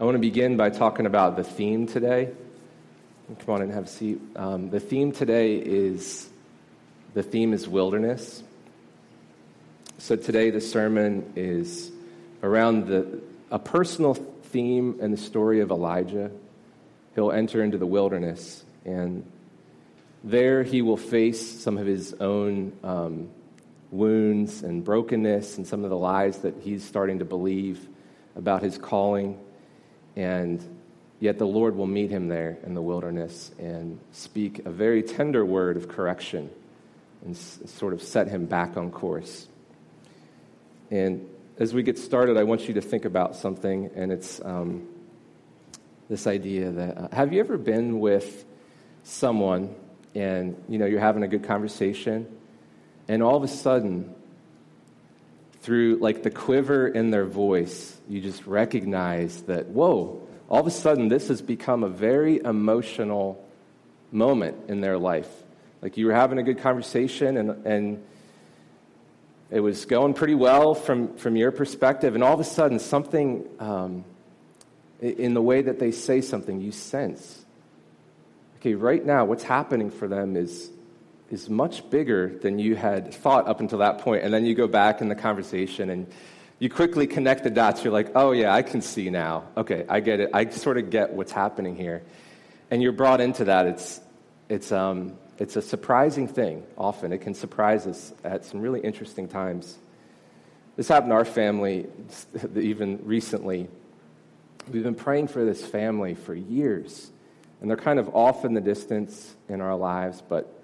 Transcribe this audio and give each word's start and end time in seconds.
I 0.00 0.04
want 0.04 0.14
to 0.14 0.20
begin 0.20 0.56
by 0.56 0.70
talking 0.70 1.04
about 1.04 1.36
the 1.36 1.44
theme 1.44 1.86
today. 1.86 2.30
Come 3.40 3.54
on 3.54 3.60
and 3.60 3.70
have 3.70 3.84
a 3.84 3.86
seat. 3.86 4.18
Um, 4.34 4.70
the 4.70 4.80
theme 4.80 5.12
today 5.12 5.56
is 5.56 6.26
the 7.12 7.22
theme 7.22 7.52
is 7.52 7.68
wilderness. 7.68 8.42
So 9.98 10.16
today 10.16 10.48
the 10.48 10.62
sermon 10.62 11.34
is 11.36 11.92
around 12.42 12.86
the, 12.86 13.20
a 13.50 13.58
personal 13.58 14.14
theme 14.14 15.00
and 15.02 15.12
the 15.12 15.18
story 15.18 15.60
of 15.60 15.70
Elijah. 15.70 16.30
He'll 17.14 17.30
enter 17.30 17.62
into 17.62 17.76
the 17.76 17.84
wilderness, 17.84 18.64
and 18.86 19.30
there 20.24 20.62
he 20.62 20.80
will 20.80 20.96
face 20.96 21.60
some 21.60 21.76
of 21.76 21.86
his 21.86 22.14
own 22.14 22.72
um, 22.82 23.28
wounds 23.90 24.62
and 24.62 24.82
brokenness 24.82 25.58
and 25.58 25.66
some 25.66 25.84
of 25.84 25.90
the 25.90 25.98
lies 25.98 26.38
that 26.38 26.54
he's 26.62 26.82
starting 26.84 27.18
to 27.18 27.26
believe 27.26 27.86
about 28.34 28.62
his 28.62 28.78
calling. 28.78 29.38
And 30.16 30.62
yet 31.20 31.38
the 31.38 31.46
Lord 31.46 31.76
will 31.76 31.86
meet 31.86 32.10
him 32.10 32.28
there 32.28 32.58
in 32.64 32.74
the 32.74 32.82
wilderness 32.82 33.50
and 33.58 33.98
speak 34.12 34.64
a 34.66 34.70
very 34.70 35.02
tender 35.02 35.44
word 35.44 35.76
of 35.76 35.88
correction 35.88 36.50
and 37.24 37.34
s- 37.34 37.60
sort 37.66 37.92
of 37.92 38.02
set 38.02 38.28
him 38.28 38.46
back 38.46 38.76
on 38.76 38.90
course. 38.90 39.46
And 40.90 41.28
as 41.58 41.74
we 41.74 41.82
get 41.82 41.98
started, 41.98 42.36
I 42.36 42.44
want 42.44 42.66
you 42.68 42.74
to 42.74 42.80
think 42.80 43.04
about 43.04 43.36
something, 43.36 43.90
and 43.94 44.10
it's 44.10 44.40
um, 44.42 44.88
this 46.08 46.26
idea 46.26 46.70
that 46.70 46.98
uh, 46.98 47.08
have 47.12 47.32
you 47.32 47.40
ever 47.40 47.58
been 47.58 48.00
with 48.00 48.44
someone 49.04 49.74
and 50.14 50.60
you 50.68 50.78
know 50.78 50.86
you're 50.86 51.00
having 51.00 51.22
a 51.22 51.28
good 51.28 51.44
conversation, 51.44 52.26
and 53.08 53.22
all 53.22 53.36
of 53.36 53.44
a 53.44 53.48
sudden, 53.48 54.14
through 55.60 55.98
like 56.00 56.22
the 56.22 56.30
quiver 56.30 56.88
in 56.88 57.10
their 57.10 57.26
voice, 57.26 57.99
you 58.10 58.20
just 58.20 58.46
recognize 58.46 59.42
that 59.42 59.68
whoa, 59.68 60.20
all 60.48 60.60
of 60.60 60.66
a 60.66 60.70
sudden 60.70 61.08
this 61.08 61.28
has 61.28 61.40
become 61.40 61.84
a 61.84 61.88
very 61.88 62.40
emotional 62.44 63.42
moment 64.12 64.56
in 64.68 64.80
their 64.80 64.98
life. 64.98 65.30
Like 65.80 65.96
you 65.96 66.06
were 66.06 66.12
having 66.12 66.38
a 66.38 66.42
good 66.42 66.58
conversation 66.58 67.36
and 67.38 67.66
and 67.66 68.04
it 69.50 69.60
was 69.60 69.84
going 69.84 70.14
pretty 70.14 70.36
well 70.36 70.74
from, 70.74 71.16
from 71.16 71.34
your 71.34 71.50
perspective, 71.50 72.14
and 72.14 72.22
all 72.22 72.32
of 72.32 72.38
a 72.40 72.44
sudden, 72.44 72.78
something 72.78 73.48
um, 73.58 74.04
in 75.00 75.34
the 75.34 75.42
way 75.42 75.60
that 75.60 75.80
they 75.80 75.90
say 75.90 76.20
something, 76.20 76.60
you 76.60 76.70
sense. 76.70 77.44
Okay, 78.58 78.74
right 78.74 79.04
now, 79.04 79.24
what's 79.24 79.42
happening 79.42 79.90
for 79.90 80.06
them 80.06 80.36
is, 80.36 80.70
is 81.30 81.50
much 81.50 81.88
bigger 81.90 82.28
than 82.28 82.60
you 82.60 82.76
had 82.76 83.12
thought 83.12 83.48
up 83.48 83.58
until 83.58 83.80
that 83.80 83.98
point. 83.98 84.22
And 84.22 84.32
then 84.32 84.44
you 84.44 84.54
go 84.54 84.68
back 84.68 85.00
in 85.00 85.08
the 85.08 85.16
conversation 85.16 85.90
and 85.90 86.06
you 86.60 86.68
quickly 86.68 87.06
connect 87.06 87.42
the 87.42 87.50
dots. 87.50 87.82
You're 87.82 87.92
like, 87.92 88.12
oh, 88.14 88.32
yeah, 88.32 88.54
I 88.54 88.62
can 88.62 88.82
see 88.82 89.08
now. 89.08 89.48
Okay, 89.56 89.86
I 89.88 90.00
get 90.00 90.20
it. 90.20 90.30
I 90.34 90.48
sort 90.50 90.76
of 90.76 90.90
get 90.90 91.12
what's 91.12 91.32
happening 91.32 91.74
here. 91.74 92.02
And 92.70 92.82
you're 92.82 92.92
brought 92.92 93.20
into 93.22 93.46
that. 93.46 93.66
It's, 93.66 94.00
it's, 94.50 94.70
um, 94.70 95.16
it's 95.38 95.56
a 95.56 95.62
surprising 95.62 96.28
thing 96.28 96.62
often. 96.76 97.14
It 97.14 97.22
can 97.22 97.32
surprise 97.32 97.86
us 97.86 98.12
at 98.24 98.44
some 98.44 98.60
really 98.60 98.80
interesting 98.80 99.26
times. 99.26 99.78
This 100.76 100.86
happened 100.86 101.10
to 101.10 101.14
our 101.14 101.24
family 101.24 101.86
even 102.54 103.00
recently. 103.04 103.66
We've 104.70 104.84
been 104.84 104.94
praying 104.94 105.28
for 105.28 105.42
this 105.46 105.64
family 105.64 106.14
for 106.14 106.34
years, 106.34 107.10
and 107.62 107.70
they're 107.70 107.78
kind 107.78 107.98
of 107.98 108.14
off 108.14 108.44
in 108.44 108.52
the 108.52 108.60
distance 108.60 109.34
in 109.48 109.62
our 109.62 109.74
lives, 109.74 110.22
but 110.28 110.62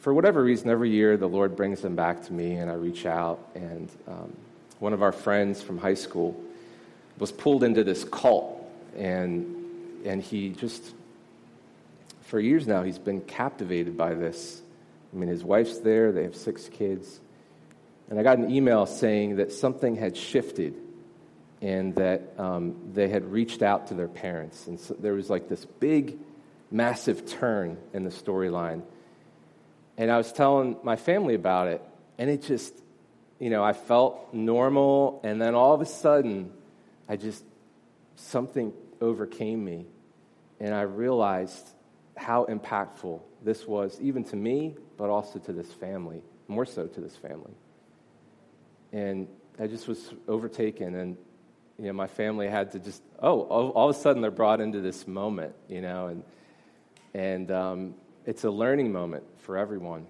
for 0.00 0.14
whatever 0.14 0.42
reason, 0.42 0.70
every 0.70 0.90
year 0.90 1.16
the 1.16 1.28
Lord 1.28 1.56
brings 1.56 1.82
them 1.82 1.94
back 1.94 2.24
to 2.24 2.32
me, 2.32 2.54
and 2.54 2.70
I 2.70 2.74
reach 2.74 3.06
out. 3.06 3.50
And 3.54 3.88
um, 4.06 4.36
one 4.78 4.92
of 4.92 5.02
our 5.02 5.12
friends 5.12 5.62
from 5.62 5.78
high 5.78 5.94
school 5.94 6.40
was 7.18 7.32
pulled 7.32 7.62
into 7.62 7.84
this 7.84 8.04
cult, 8.04 8.60
and, 8.96 9.54
and 10.04 10.22
he 10.22 10.50
just 10.50 10.94
for 12.24 12.40
years 12.40 12.66
now, 12.66 12.82
he's 12.82 12.98
been 12.98 13.20
captivated 13.20 13.96
by 13.96 14.14
this. 14.14 14.62
I 15.12 15.16
mean, 15.16 15.28
his 15.28 15.44
wife's 15.44 15.78
there, 15.78 16.10
they 16.10 16.24
have 16.24 16.34
six 16.34 16.68
kids. 16.68 17.20
And 18.10 18.18
I 18.18 18.22
got 18.22 18.38
an 18.38 18.50
email 18.50 18.86
saying 18.86 19.36
that 19.36 19.52
something 19.52 19.94
had 19.94 20.16
shifted 20.16 20.74
and 21.62 21.94
that 21.94 22.34
um, 22.38 22.74
they 22.92 23.08
had 23.08 23.30
reached 23.30 23.62
out 23.62 23.86
to 23.88 23.94
their 23.94 24.08
parents. 24.08 24.66
And 24.66 24.80
so 24.80 24.94
there 24.98 25.14
was 25.14 25.30
like 25.30 25.48
this 25.48 25.64
big, 25.64 26.18
massive 26.70 27.26
turn 27.26 27.78
in 27.92 28.04
the 28.04 28.10
storyline. 28.10 28.82
And 29.96 30.10
I 30.10 30.18
was 30.18 30.32
telling 30.32 30.76
my 30.82 30.96
family 30.96 31.34
about 31.34 31.68
it, 31.68 31.82
and 32.18 32.28
it 32.28 32.42
just, 32.42 32.74
you 33.44 33.50
know, 33.50 33.62
I 33.62 33.74
felt 33.74 34.32
normal, 34.32 35.20
and 35.22 35.38
then 35.38 35.54
all 35.54 35.74
of 35.74 35.82
a 35.82 35.84
sudden, 35.84 36.50
I 37.06 37.16
just, 37.16 37.44
something 38.16 38.72
overcame 39.02 39.62
me. 39.62 39.84
And 40.60 40.72
I 40.74 40.80
realized 40.80 41.68
how 42.16 42.46
impactful 42.46 43.20
this 43.42 43.66
was, 43.66 44.00
even 44.00 44.24
to 44.24 44.36
me, 44.36 44.76
but 44.96 45.10
also 45.10 45.38
to 45.40 45.52
this 45.52 45.70
family, 45.70 46.22
more 46.48 46.64
so 46.64 46.86
to 46.86 47.00
this 47.02 47.16
family. 47.16 47.52
And 48.94 49.28
I 49.60 49.66
just 49.66 49.88
was 49.88 50.14
overtaken, 50.26 50.94
and 50.94 51.18
you 51.78 51.88
know, 51.88 51.92
my 51.92 52.06
family 52.06 52.48
had 52.48 52.72
to 52.72 52.78
just 52.78 53.02
oh, 53.18 53.42
all, 53.42 53.68
all 53.72 53.90
of 53.90 53.94
a 53.94 53.98
sudden 53.98 54.22
they're 54.22 54.30
brought 54.30 54.62
into 54.62 54.80
this 54.80 55.06
moment, 55.06 55.54
you 55.68 55.82
know, 55.82 56.06
and 56.06 56.22
and 57.12 57.50
um, 57.50 57.94
it's 58.24 58.44
a 58.44 58.50
learning 58.50 58.90
moment 58.90 59.24
for 59.40 59.58
everyone. 59.58 60.06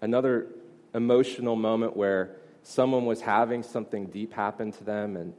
Another 0.00 0.48
emotional 0.94 1.56
moment 1.56 1.96
where 1.96 2.36
someone 2.62 3.06
was 3.06 3.20
having 3.20 3.62
something 3.62 4.06
deep 4.06 4.32
happen 4.32 4.72
to 4.72 4.84
them, 4.84 5.16
and 5.16 5.34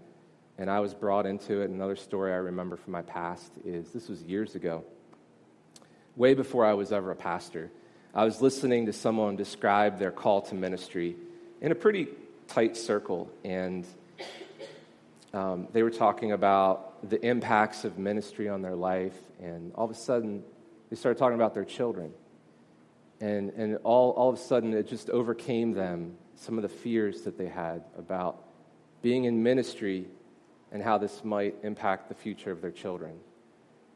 and 0.58 0.70
I 0.70 0.80
was 0.80 0.94
brought 0.94 1.26
into 1.26 1.62
it. 1.62 1.70
Another 1.70 1.96
story 1.96 2.32
I 2.32 2.38
remember 2.38 2.76
from 2.76 2.94
my 2.94 3.02
past 3.02 3.52
is 3.66 3.92
this 3.92 4.08
was 4.08 4.22
years 4.22 4.56
ago 4.56 4.84
way 6.16 6.34
before 6.34 6.66
I 6.66 6.74
was 6.74 6.92
ever 6.92 7.12
a 7.12 7.16
pastor. 7.16 7.72
I 8.14 8.26
was 8.26 8.42
listening 8.42 8.86
to 8.86 8.94
someone 8.94 9.36
describe 9.36 9.98
their 9.98 10.12
call 10.12 10.42
to 10.44 10.56
ministry 10.56 11.16
in 11.62 11.72
a 11.72 11.76
pretty 11.76 12.08
tight 12.48 12.78
circle, 12.78 13.32
and 13.44 13.86
um, 15.34 15.68
they 15.74 15.82
were 15.82 15.90
talking 15.90 16.32
about 16.32 17.10
the 17.10 17.24
impacts 17.26 17.86
of 17.86 17.98
ministry 17.98 18.48
on 18.48 18.62
their 18.62 18.76
life, 18.76 19.18
and 19.42 19.72
all 19.74 19.86
of 19.86 19.92
a 19.92 19.96
sudden, 19.96 20.44
they 20.90 20.96
started 20.96 21.18
talking 21.18 21.36
about 21.36 21.56
their 21.56 21.66
children. 21.66 22.14
And, 23.22 23.52
and 23.52 23.78
all, 23.84 24.12
all 24.12 24.30
of 24.30 24.36
a 24.36 24.42
sudden, 24.42 24.74
it 24.74 24.88
just 24.88 25.10
overcame 25.10 25.74
them 25.74 26.18
some 26.36 26.58
of 26.58 26.64
the 26.64 26.70
fears 26.70 27.22
that 27.22 27.38
they 27.38 27.48
had 27.48 27.84
about 27.98 28.44
being 29.02 29.26
in 29.26 29.44
ministry 29.44 30.08
and 30.72 30.82
how 30.82 30.98
this 30.98 31.24
might 31.24 31.56
impact 31.64 32.10
the 32.10 32.16
future 32.16 32.52
of 32.52 32.62
their 32.62 32.72
children. 32.72 33.14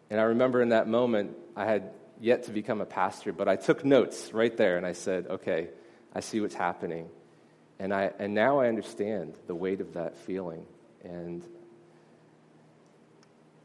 And 0.09 0.19
I 0.19 0.23
remember 0.23 0.61
in 0.61 0.69
that 0.69 0.87
moment, 0.87 1.35
I 1.55 1.65
had 1.65 1.91
yet 2.21 2.43
to 2.43 2.51
become 2.51 2.81
a 2.81 2.85
pastor, 2.85 3.33
but 3.33 3.47
I 3.47 3.55
took 3.55 3.83
notes 3.83 4.31
right 4.33 4.55
there 4.55 4.77
and 4.77 4.85
I 4.85 4.93
said, 4.93 5.27
okay, 5.27 5.69
I 6.13 6.19
see 6.19 6.39
what's 6.39 6.55
happening. 6.55 7.09
And, 7.79 7.93
I, 7.93 8.11
and 8.19 8.33
now 8.33 8.59
I 8.59 8.67
understand 8.67 9.35
the 9.47 9.55
weight 9.55 9.81
of 9.81 9.93
that 9.93 10.15
feeling. 10.17 10.65
And 11.03 11.43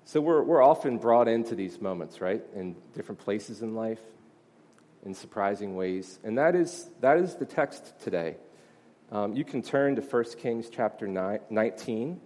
so 0.05 0.21
we're, 0.21 0.43
we're 0.43 0.63
often 0.63 0.99
brought 0.99 1.29
into 1.29 1.55
these 1.55 1.81
moments, 1.81 2.21
right, 2.21 2.43
in 2.55 2.77
different 2.95 3.21
places 3.21 3.63
in 3.63 3.75
life, 3.75 4.01
in 5.05 5.15
surprising 5.15 5.75
ways. 5.75 6.19
And 6.23 6.39
that 6.39 6.55
is, 6.55 6.89
that 7.01 7.19
is 7.19 7.35
the 7.37 7.45
text 7.45 7.99
today. 8.01 8.37
Um, 9.11 9.35
you 9.35 9.45
can 9.45 9.63
turn 9.63 9.97
to 9.97 10.03
1 10.03 10.25
Kings 10.39 10.71
chapter 10.71 11.07
9, 11.07 11.41
19. 11.51 12.21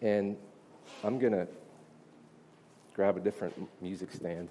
And 0.00 0.36
I'm 1.04 1.18
going 1.18 1.32
to 1.32 1.46
grab 2.94 3.16
a 3.16 3.20
different 3.20 3.54
music 3.80 4.12
stand. 4.12 4.48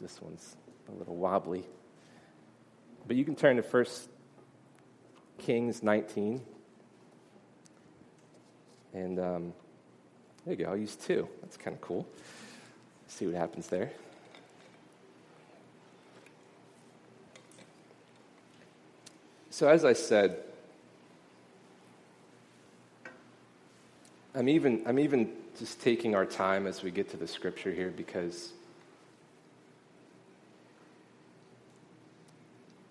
This 0.00 0.20
one's 0.20 0.56
a 0.88 0.92
little 0.92 1.16
wobbly. 1.16 1.64
But 3.06 3.16
you 3.16 3.24
can 3.24 3.36
turn 3.36 3.56
to 3.56 3.62
1 3.62 3.84
Kings 5.38 5.82
19. 5.82 6.42
And 8.92 9.18
um, 9.18 9.52
there 10.44 10.54
you 10.54 10.64
go. 10.64 10.70
I'll 10.70 10.76
use 10.76 10.96
two. 10.96 11.28
That's 11.42 11.56
kind 11.56 11.74
of 11.74 11.80
cool. 11.80 12.06
See 13.08 13.26
what 13.26 13.34
happens 13.34 13.68
there. 13.68 13.92
So, 19.54 19.68
as 19.68 19.84
I 19.84 19.92
said, 19.92 20.36
I'm 24.34 24.48
even, 24.48 24.82
I'm 24.84 24.98
even 24.98 25.30
just 25.56 25.80
taking 25.80 26.16
our 26.16 26.26
time 26.26 26.66
as 26.66 26.82
we 26.82 26.90
get 26.90 27.10
to 27.10 27.16
the 27.16 27.28
scripture 27.28 27.70
here 27.70 27.92
because 27.96 28.50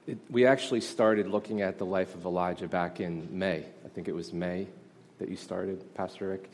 It, 0.08 0.18
we 0.30 0.46
actually 0.46 0.80
started 0.80 1.28
looking 1.28 1.62
at 1.62 1.80
the 1.80 1.86
life 1.86 2.16
of 2.16 2.24
Elijah 2.24 2.70
back 2.70 3.02
in 3.02 3.28
May. 3.38 3.66
I 3.84 3.90
think 3.90 4.08
it 4.08 4.16
was 4.16 4.32
May 4.32 4.68
that 5.20 5.28
you 5.28 5.36
started, 5.36 5.94
Pastor 5.96 6.30
Rick. 6.30 6.50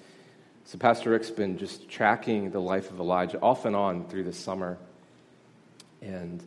So, 0.65 0.79
Pastor 0.79 1.11
Rick's 1.11 1.29
been 1.29 1.59
just 1.59 1.87
tracking 1.87 2.49
the 2.49 2.61
life 2.61 2.89
of 2.89 2.99
Elijah 2.99 3.39
off 3.41 3.65
and 3.65 3.75
on 3.75 4.07
through 4.07 4.23
the 4.23 4.33
summer. 4.33 4.79
And 6.01 6.43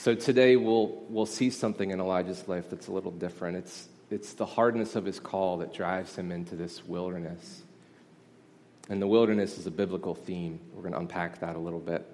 so 0.00 0.14
today 0.14 0.56
we'll, 0.56 1.04
we'll 1.10 1.26
see 1.26 1.50
something 1.50 1.90
in 1.90 2.00
Elijah's 2.00 2.48
life 2.48 2.70
that's 2.70 2.88
a 2.88 2.90
little 2.90 3.10
different. 3.10 3.58
It's, 3.58 3.86
it's 4.10 4.32
the 4.32 4.46
hardness 4.46 4.96
of 4.96 5.04
his 5.04 5.20
call 5.20 5.58
that 5.58 5.74
drives 5.74 6.16
him 6.16 6.32
into 6.32 6.56
this 6.56 6.82
wilderness. 6.82 7.62
And 8.88 9.02
the 9.02 9.06
wilderness 9.06 9.58
is 9.58 9.66
a 9.66 9.70
biblical 9.70 10.14
theme. 10.14 10.58
We're 10.72 10.80
going 10.80 10.94
to 10.94 11.00
unpack 11.00 11.40
that 11.40 11.54
a 11.54 11.58
little 11.58 11.80
bit. 11.80 12.06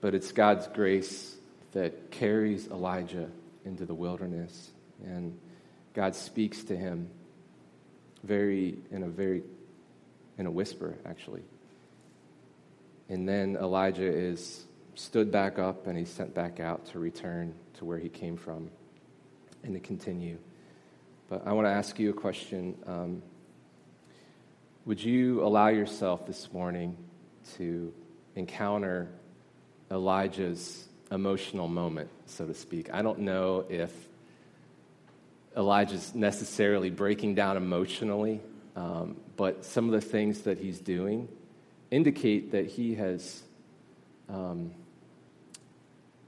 But 0.00 0.14
it's 0.14 0.32
God's 0.32 0.68
grace 0.68 1.36
that 1.72 2.10
carries 2.12 2.66
Elijah 2.68 3.28
into 3.66 3.84
the 3.84 3.94
wilderness. 3.94 4.70
And 5.04 5.38
God 5.92 6.16
speaks 6.16 6.64
to 6.64 6.76
him 6.76 7.10
very, 8.24 8.78
in 8.90 9.02
a 9.02 9.08
very, 9.08 9.42
in 10.38 10.46
a 10.46 10.50
whisper, 10.50 10.96
actually. 11.04 11.42
And 13.10 13.28
then 13.28 13.58
Elijah 13.60 14.10
is 14.10 14.64
stood 14.94 15.30
back 15.30 15.58
up 15.58 15.86
and 15.86 15.98
he's 15.98 16.10
sent 16.10 16.34
back 16.34 16.60
out 16.60 16.86
to 16.86 16.98
return 16.98 17.54
to 17.74 17.84
where 17.84 17.98
he 17.98 18.08
came 18.08 18.36
from 18.36 18.70
and 19.62 19.74
to 19.74 19.80
continue. 19.80 20.38
But 21.28 21.46
I 21.46 21.52
want 21.52 21.66
to 21.66 21.70
ask 21.70 21.98
you 21.98 22.10
a 22.10 22.14
question. 22.14 22.76
Um, 22.86 23.22
would 24.84 25.02
you 25.02 25.44
allow 25.44 25.68
yourself 25.68 26.26
this 26.26 26.52
morning 26.52 26.96
to 27.56 27.92
encounter 28.34 29.08
Elijah's 29.90 30.88
emotional 31.10 31.68
moment, 31.68 32.10
so 32.26 32.46
to 32.46 32.54
speak? 32.54 32.92
I 32.92 33.02
don't 33.02 33.20
know 33.20 33.66
if 33.68 33.92
Elijah's 35.56 36.14
necessarily 36.14 36.90
breaking 36.90 37.34
down 37.34 37.56
emotionally, 37.56 38.40
um, 38.76 39.16
but 39.36 39.64
some 39.64 39.86
of 39.86 39.92
the 39.92 40.00
things 40.00 40.42
that 40.42 40.58
he's 40.58 40.78
doing 40.78 41.28
indicate 41.90 42.52
that 42.52 42.66
he 42.66 42.94
has 42.94 43.42
um, 44.32 44.70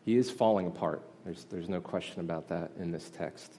he 0.05 0.17
is 0.17 0.31
falling 0.31 0.67
apart. 0.67 1.03
There's, 1.25 1.45
there's 1.45 1.69
no 1.69 1.81
question 1.81 2.21
about 2.21 2.49
that 2.49 2.73
in 2.79 2.91
this 2.91 3.09
text. 3.11 3.53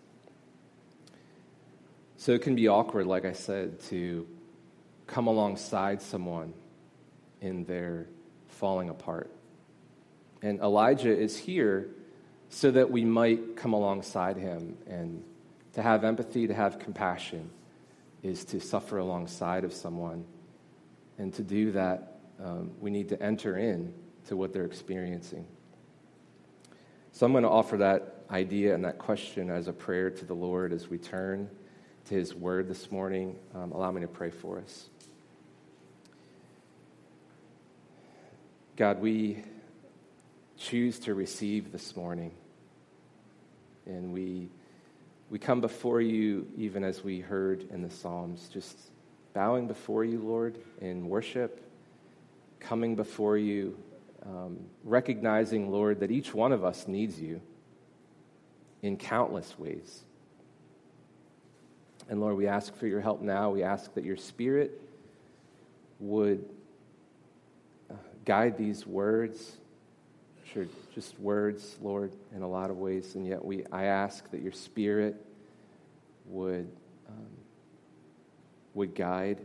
So 2.17 2.33
it 2.33 2.41
can 2.41 2.55
be 2.55 2.67
awkward, 2.67 3.07
like 3.07 3.25
I 3.25 3.33
said, 3.33 3.79
to 3.83 4.27
come 5.07 5.27
alongside 5.27 6.01
someone 6.01 6.53
in 7.41 7.65
their 7.65 8.07
falling 8.47 8.89
apart. 8.89 9.31
And 10.41 10.59
Elijah 10.59 11.15
is 11.15 11.37
here 11.37 11.89
so 12.49 12.71
that 12.71 12.91
we 12.91 13.03
might 13.03 13.55
come 13.55 13.73
alongside 13.73 14.37
him. 14.37 14.77
And 14.87 15.23
to 15.73 15.81
have 15.81 16.03
empathy, 16.03 16.47
to 16.47 16.53
have 16.53 16.79
compassion, 16.79 17.49
is 18.21 18.45
to 18.45 18.59
suffer 18.59 18.97
alongside 18.97 19.63
of 19.63 19.73
someone. 19.73 20.25
And 21.17 21.33
to 21.35 21.43
do 21.43 21.71
that, 21.71 22.19
um, 22.43 22.71
we 22.79 22.91
need 22.91 23.09
to 23.09 23.21
enter 23.21 23.57
in 23.57 23.93
to 24.27 24.37
what 24.37 24.53
they're 24.53 24.65
experiencing. 24.65 25.45
So 27.11 27.25
I'm 27.25 27.31
going 27.31 27.43
to 27.43 27.49
offer 27.49 27.77
that 27.77 28.23
idea 28.31 28.73
and 28.73 28.85
that 28.85 28.97
question 28.97 29.49
as 29.49 29.67
a 29.67 29.73
prayer 29.73 30.09
to 30.09 30.25
the 30.25 30.33
Lord 30.33 30.73
as 30.73 30.89
we 30.89 30.97
turn 30.97 31.49
to 32.05 32.15
His 32.15 32.33
Word 32.33 32.67
this 32.67 32.91
morning. 32.91 33.35
Um, 33.53 33.71
allow 33.71 33.91
me 33.91 34.01
to 34.01 34.07
pray 34.07 34.31
for 34.31 34.57
us. 34.57 34.89
God, 38.75 38.99
we 38.99 39.43
choose 40.57 40.97
to 40.99 41.13
receive 41.13 41.71
this 41.71 41.95
morning. 41.95 42.31
And 43.85 44.13
we, 44.13 44.49
we 45.29 45.37
come 45.37 45.61
before 45.61 46.01
you, 46.01 46.47
even 46.57 46.83
as 46.83 47.03
we 47.03 47.19
heard 47.19 47.67
in 47.71 47.83
the 47.83 47.89
Psalms, 47.89 48.49
just 48.51 48.75
bowing 49.33 49.67
before 49.67 50.03
you, 50.03 50.19
Lord, 50.19 50.57
in 50.81 51.07
worship, 51.07 51.63
coming 52.59 52.95
before 52.95 53.37
you 53.37 53.77
um, 54.25 54.59
recognizing, 54.83 55.71
Lord, 55.71 55.99
that 55.99 56.11
each 56.11 56.33
one 56.33 56.51
of 56.51 56.63
us 56.63 56.87
needs 56.87 57.19
you 57.19 57.41
in 58.81 58.97
countless 58.97 59.57
ways. 59.57 60.03
And 62.09 62.19
Lord, 62.19 62.35
we 62.35 62.47
ask 62.47 62.75
for 62.75 62.87
your 62.87 63.01
help 63.01 63.21
now. 63.21 63.51
We 63.51 63.63
ask 63.63 63.93
that 63.93 64.03
your 64.03 64.17
Spirit 64.17 64.79
would 65.99 66.43
uh, 67.89 67.95
guide 68.25 68.57
these 68.57 68.85
words. 68.85 69.57
Sure, 70.53 70.67
just 70.93 71.17
words, 71.19 71.77
Lord, 71.81 72.11
in 72.35 72.41
a 72.41 72.47
lot 72.47 72.69
of 72.69 72.77
ways. 72.77 73.15
And 73.15 73.25
yet, 73.25 73.43
we, 73.43 73.65
I 73.71 73.85
ask 73.85 74.29
that 74.31 74.41
your 74.41 74.51
Spirit 74.51 75.15
would, 76.25 76.69
um, 77.07 77.27
would 78.73 78.95
guide. 78.95 79.39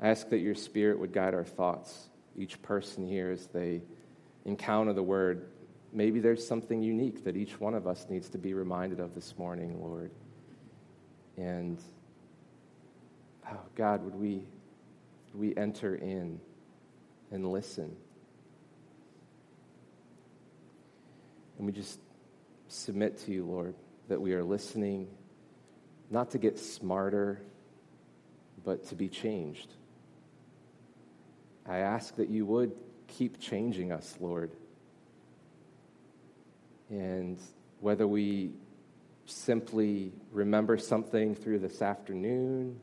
I 0.00 0.08
ask 0.08 0.28
that 0.30 0.38
your 0.38 0.54
Spirit 0.54 0.98
would 0.98 1.12
guide 1.12 1.34
our 1.34 1.44
thoughts 1.44 2.08
each 2.36 2.60
person 2.62 3.06
here 3.06 3.30
as 3.30 3.46
they 3.46 3.82
encounter 4.44 4.92
the 4.92 5.02
word. 5.02 5.46
Maybe 5.92 6.20
there's 6.20 6.46
something 6.46 6.82
unique 6.82 7.24
that 7.24 7.36
each 7.36 7.58
one 7.60 7.74
of 7.74 7.86
us 7.86 8.06
needs 8.08 8.28
to 8.30 8.38
be 8.38 8.54
reminded 8.54 9.00
of 9.00 9.14
this 9.14 9.36
morning, 9.36 9.80
Lord. 9.80 10.10
And 11.36 11.78
oh, 13.50 13.60
God, 13.74 14.04
would 14.04 14.14
we, 14.14 14.44
would 15.32 15.40
we 15.40 15.56
enter 15.56 15.96
in 15.96 16.40
and 17.30 17.50
listen? 17.50 17.96
And 21.58 21.66
we 21.66 21.72
just 21.72 22.00
submit 22.68 23.18
to 23.26 23.32
you, 23.32 23.44
Lord, 23.44 23.74
that 24.08 24.20
we 24.20 24.32
are 24.32 24.44
listening 24.44 25.08
not 26.10 26.30
to 26.30 26.38
get 26.38 26.58
smarter, 26.58 27.40
but 28.64 28.86
to 28.88 28.94
be 28.94 29.08
changed. 29.08 29.74
I 31.70 31.78
ask 31.78 32.16
that 32.16 32.28
you 32.28 32.44
would 32.46 32.72
keep 33.06 33.38
changing 33.38 33.92
us, 33.92 34.16
Lord. 34.18 34.50
And 36.90 37.38
whether 37.78 38.08
we 38.08 38.50
simply 39.26 40.10
remember 40.32 40.78
something 40.78 41.36
through 41.36 41.60
this 41.60 41.80
afternoon 41.80 42.80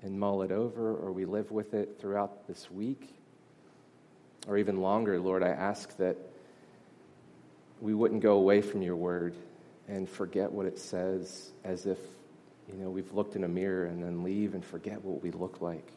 and 0.00 0.20
mull 0.20 0.42
it 0.42 0.52
over, 0.52 0.94
or 0.94 1.10
we 1.10 1.24
live 1.24 1.50
with 1.50 1.74
it 1.74 1.96
throughout 1.98 2.46
this 2.46 2.70
week, 2.70 3.16
or 4.46 4.58
even 4.58 4.80
longer, 4.80 5.18
Lord, 5.18 5.42
I 5.42 5.48
ask 5.48 5.96
that 5.96 6.16
we 7.80 7.94
wouldn't 7.94 8.22
go 8.22 8.34
away 8.34 8.62
from 8.62 8.82
your 8.82 8.94
word 8.94 9.34
and 9.88 10.08
forget 10.08 10.52
what 10.52 10.66
it 10.66 10.78
says 10.78 11.50
as 11.64 11.86
if, 11.86 11.98
you 12.68 12.74
know, 12.74 12.90
we've 12.90 13.12
looked 13.12 13.34
in 13.34 13.42
a 13.42 13.48
mirror 13.48 13.86
and 13.86 14.00
then 14.00 14.22
leave 14.22 14.54
and 14.54 14.64
forget 14.64 15.04
what 15.04 15.20
we 15.20 15.32
look 15.32 15.60
like. 15.60 15.90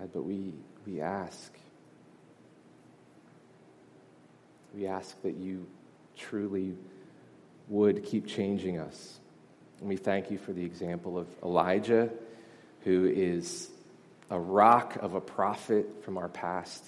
God, 0.00 0.10
but 0.12 0.22
we, 0.22 0.54
we 0.86 1.00
ask. 1.00 1.52
We 4.74 4.86
ask 4.86 5.20
that 5.22 5.36
you 5.36 5.66
truly 6.16 6.74
would 7.68 8.04
keep 8.04 8.26
changing 8.26 8.78
us. 8.78 9.18
And 9.80 9.88
we 9.88 9.96
thank 9.96 10.30
you 10.30 10.38
for 10.38 10.52
the 10.52 10.64
example 10.64 11.18
of 11.18 11.26
Elijah, 11.42 12.10
who 12.84 13.06
is 13.06 13.70
a 14.30 14.38
rock 14.38 14.96
of 14.96 15.14
a 15.14 15.20
prophet 15.20 16.04
from 16.04 16.16
our 16.16 16.28
past. 16.28 16.84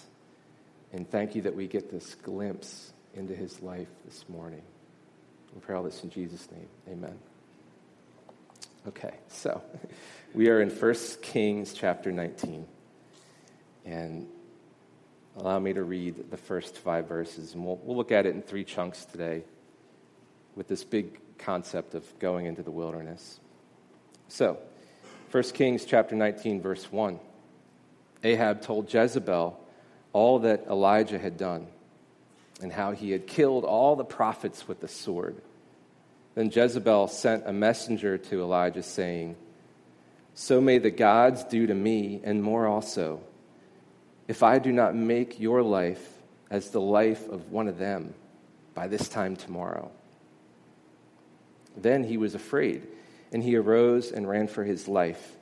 And 0.93 1.11
thank 1.11 1.35
you 1.35 1.43
that 1.43 1.55
we 1.55 1.67
get 1.67 1.91
this 1.91 2.15
glimpse 2.15 2.93
into 3.15 3.35
his 3.35 3.61
life 3.63 3.89
this 4.05 4.25
morning. 4.29 4.63
We 5.55 5.61
pray 5.61 5.77
all 5.77 5.83
this 5.83 6.03
in 6.03 6.11
Jesus' 6.11 6.49
name. 6.51 6.69
Amen. 6.89 7.19
Okay, 8.89 9.15
so 9.29 9.63
we 10.35 10.49
are 10.49 10.61
in 10.61 10.71
1 10.71 10.95
Kings 11.21 11.75
chapter 11.75 12.11
19. 12.11 12.67
And 13.85 14.29
allow 15.37 15.59
me 15.59 15.73
to 15.73 15.83
read 15.83 16.31
the 16.31 16.37
first 16.37 16.77
five 16.77 17.09
verses. 17.09 17.55
And 17.55 17.65
we'll, 17.65 17.81
we'll 17.83 17.97
look 17.97 18.12
at 18.12 18.27
it 18.27 18.35
in 18.35 18.43
three 18.43 18.65
chunks 18.65 19.05
today 19.05 19.43
with 20.55 20.69
this 20.69 20.85
big 20.85 21.19
concept 21.39 21.95
of 21.95 22.19
going 22.19 22.47
into 22.47 22.62
the 22.62 22.71
wilderness. 22.71 23.41
So, 24.29 24.59
1 25.31 25.43
Kings 25.55 25.85
chapter 25.85 26.15
19, 26.15 26.61
verse 26.61 26.91
1. 26.93 27.19
Ahab 28.23 28.62
told 28.62 28.93
Jezebel 28.93 29.59
all 30.12 30.39
that 30.41 30.67
Elijah 30.69 31.19
had 31.19 31.37
done 31.37 31.67
and 32.61 32.73
how 32.73 32.93
he 32.93 33.11
had 33.11 33.27
killed 33.27 33.65
all 33.65 33.97
the 33.97 34.05
prophets 34.05 34.69
with 34.69 34.81
the 34.81 34.89
sword. 34.89 35.37
Then 36.35 36.51
Jezebel 36.51 37.09
sent 37.09 37.45
a 37.47 37.53
messenger 37.53 38.17
to 38.17 38.41
Elijah, 38.41 38.83
saying, 38.83 39.37
So 40.35 40.61
may 40.61 40.79
the 40.79 40.91
gods 40.91 41.45
do 41.45 41.67
to 41.67 41.75
me, 41.75 42.21
and 42.23 42.43
more 42.43 42.67
also 42.67 43.21
if 44.33 44.43
I 44.43 44.59
do 44.59 44.73
not 44.73 44.97
make 44.97 45.39
your 45.39 45.62
life 45.62 46.03
as 46.51 46.71
the 46.71 46.81
life 46.81 47.29
of 47.29 47.51
one 47.51 47.69
of 47.69 47.77
them 47.77 48.15
by 48.73 48.89
this 48.89 49.07
time 49.07 49.37
tomorrow. 49.37 49.91
Then 51.77 52.03
he 52.03 52.17
was 52.17 52.35
afraid, 52.35 52.87
and 53.31 53.43
he 53.43 53.57
arose 53.57 54.11
and 54.11 54.27
ran 54.27 54.49
for 54.49 54.65
his 54.65 54.89
life. 54.89 55.37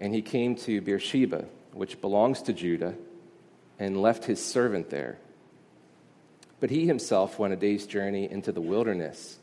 And 0.00 0.12
he 0.12 0.20
came 0.20 0.56
to 0.56 0.80
Beersheba, 0.80 1.44
which 1.74 2.00
belongs 2.00 2.42
to 2.42 2.52
Judah, 2.52 2.96
and 3.78 4.02
left 4.02 4.24
his 4.24 4.44
servant 4.44 4.90
there. 4.90 5.16
But 6.58 6.70
he 6.70 6.88
himself 6.88 7.38
went 7.38 7.54
a 7.54 7.56
day's 7.56 7.86
journey 7.86 8.28
into 8.28 8.50
the 8.50 8.60
wilderness, 8.60 9.38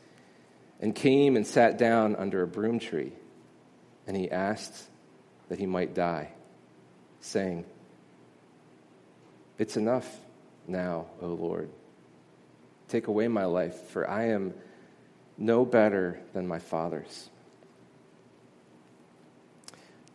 and 0.82 0.94
came 0.94 1.36
and 1.36 1.46
sat 1.46 1.78
down 1.78 2.14
under 2.16 2.42
a 2.42 2.46
broom 2.46 2.78
tree. 2.78 3.12
And 4.06 4.14
he 4.14 4.30
asked 4.30 4.86
that 5.48 5.58
he 5.58 5.64
might 5.64 5.94
die, 5.94 6.28
saying, 7.20 7.64
it's 9.58 9.76
enough 9.76 10.08
now, 10.66 11.06
O 11.20 11.28
Lord. 11.28 11.70
Take 12.88 13.06
away 13.06 13.28
my 13.28 13.44
life, 13.44 13.74
for 13.88 14.08
I 14.08 14.28
am 14.28 14.54
no 15.38 15.64
better 15.64 16.20
than 16.32 16.46
my 16.46 16.58
fathers. 16.58 17.30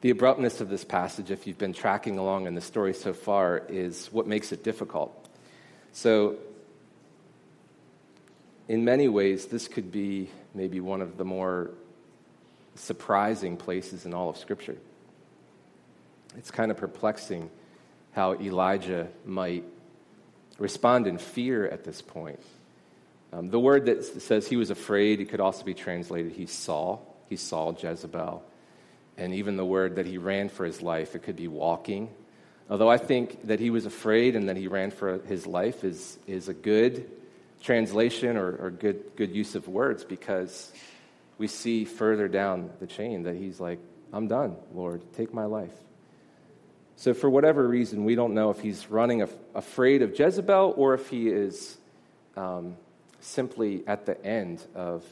The 0.01 0.11
abruptness 0.11 0.61
of 0.61 0.69
this 0.69 0.83
passage, 0.83 1.31
if 1.31 1.47
you've 1.47 1.57
been 1.57 1.73
tracking 1.73 2.17
along 2.19 2.45
in 2.45 2.53
the 2.53 2.61
story 2.61 2.93
so 2.93 3.13
far, 3.13 3.63
is 3.67 4.07
what 4.11 4.27
makes 4.27 4.51
it 4.51 4.63
difficult. 4.63 5.27
So, 5.91 6.35
in 8.67 8.85
many 8.85 9.07
ways, 9.07 9.47
this 9.47 9.67
could 9.67 9.91
be 9.91 10.29
maybe 10.53 10.79
one 10.79 11.01
of 11.01 11.17
the 11.17 11.25
more 11.25 11.71
surprising 12.75 13.57
places 13.57 14.05
in 14.05 14.13
all 14.13 14.29
of 14.29 14.37
Scripture. 14.37 14.77
It's 16.37 16.51
kind 16.51 16.69
of 16.69 16.77
perplexing 16.77 17.49
how 18.17 18.33
Elijah 18.33 19.07
might 19.25 19.63
respond 20.57 21.05
in 21.05 21.19
fear 21.19 21.67
at 21.67 21.83
this 21.83 22.01
point. 22.01 22.39
Um, 23.31 23.51
the 23.51 23.59
word 23.59 23.85
that 23.85 24.03
says 24.03 24.47
he 24.47 24.55
was 24.55 24.71
afraid, 24.71 25.21
it 25.21 25.25
could 25.25 25.39
also 25.39 25.63
be 25.63 25.75
translated 25.75 26.31
he 26.31 26.47
saw. 26.47 26.97
He 27.29 27.35
saw 27.35 27.73
Jezebel. 27.73 28.43
And 29.17 29.35
even 29.35 29.55
the 29.55 29.65
word 29.65 29.97
that 29.97 30.07
he 30.07 30.17
ran 30.17 30.49
for 30.49 30.65
his 30.65 30.81
life, 30.81 31.13
it 31.13 31.21
could 31.21 31.35
be 31.35 31.47
walking. 31.47 32.09
Although 32.71 32.89
I 32.89 32.97
think 32.97 33.45
that 33.49 33.59
he 33.59 33.69
was 33.69 33.85
afraid 33.85 34.35
and 34.35 34.49
that 34.49 34.57
he 34.57 34.67
ran 34.67 34.89
for 34.89 35.19
his 35.19 35.45
life 35.45 35.83
is, 35.83 36.17
is 36.25 36.49
a 36.49 36.55
good 36.55 37.07
translation 37.61 38.35
or, 38.35 38.55
or 38.55 38.71
good, 38.71 39.15
good 39.15 39.35
use 39.35 39.53
of 39.53 39.67
words 39.67 40.03
because 40.03 40.73
we 41.37 41.45
see 41.45 41.85
further 41.85 42.27
down 42.27 42.71
the 42.79 42.87
chain 42.87 43.23
that 43.23 43.35
he's 43.35 43.59
like, 43.59 43.77
I'm 44.11 44.27
done, 44.27 44.55
Lord, 44.73 45.03
take 45.13 45.35
my 45.35 45.45
life. 45.45 45.75
So, 46.99 47.13
for 47.13 47.29
whatever 47.29 47.67
reason, 47.67 48.05
we 48.05 48.15
don't 48.15 48.33
know 48.33 48.49
if 48.49 48.59
he's 48.59 48.89
running 48.89 49.21
af- 49.21 49.35
afraid 49.53 50.01
of 50.01 50.17
Jezebel 50.17 50.73
or 50.75 50.95
if 50.95 51.09
he 51.09 51.29
is 51.29 51.77
um, 52.35 52.75
simply 53.19 53.83
at 53.85 54.07
the 54.07 54.19
end 54.25 54.65
of 54.73 55.03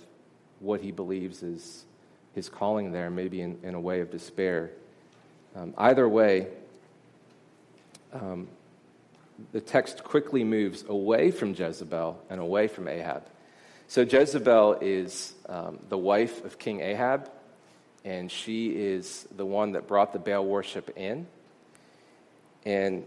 what 0.60 0.82
he 0.82 0.92
believes 0.92 1.44
is 1.44 1.86
his 2.34 2.50
calling 2.50 2.92
there, 2.92 3.12
maybe 3.12 3.40
in, 3.40 3.60
in 3.62 3.76
a 3.76 3.80
way 3.80 4.00
of 4.00 4.10
despair. 4.10 4.72
Um, 5.56 5.76
either 5.78 6.10
way, 6.10 6.48
um, 8.14 8.48
the 9.52 9.62
text 9.62 10.04
quickly 10.04 10.44
moves 10.44 10.84
away 10.90 11.30
from 11.30 11.54
Jezebel 11.54 12.20
and 12.32 12.42
away 12.42 12.68
from 12.68 12.88
Ahab. 12.88 13.28
So, 13.90 14.02
Jezebel 14.02 14.80
is 14.82 15.36
um, 15.48 15.78
the 15.90 16.00
wife 16.00 16.44
of 16.46 16.58
King 16.58 16.82
Ahab, 16.82 17.30
and 18.04 18.32
she 18.32 18.70
is 18.70 19.28
the 19.38 19.46
one 19.46 19.74
that 19.74 19.88
brought 19.88 20.14
the 20.14 20.20
Baal 20.20 20.44
worship 20.44 20.90
in. 20.98 21.28
And 22.66 23.06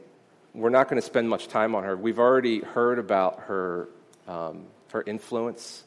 we're 0.54 0.70
not 0.70 0.88
going 0.88 1.00
to 1.00 1.06
spend 1.06 1.28
much 1.28 1.48
time 1.48 1.74
on 1.74 1.84
her. 1.84 1.96
We've 1.96 2.18
already 2.18 2.60
heard 2.60 2.98
about 2.98 3.40
her, 3.40 3.88
um, 4.26 4.64
her 4.92 5.02
influence 5.02 5.84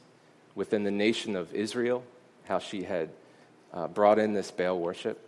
within 0.56 0.84
the 0.84 0.92
nation 0.92 1.36
of 1.36 1.54
Israel, 1.54 2.04
how 2.46 2.60
she 2.60 2.84
had 2.84 3.10
uh, 3.74 3.88
brought 3.88 4.20
in 4.20 4.34
this 4.34 4.51
Baal 4.51 4.80
worship. 4.80 5.20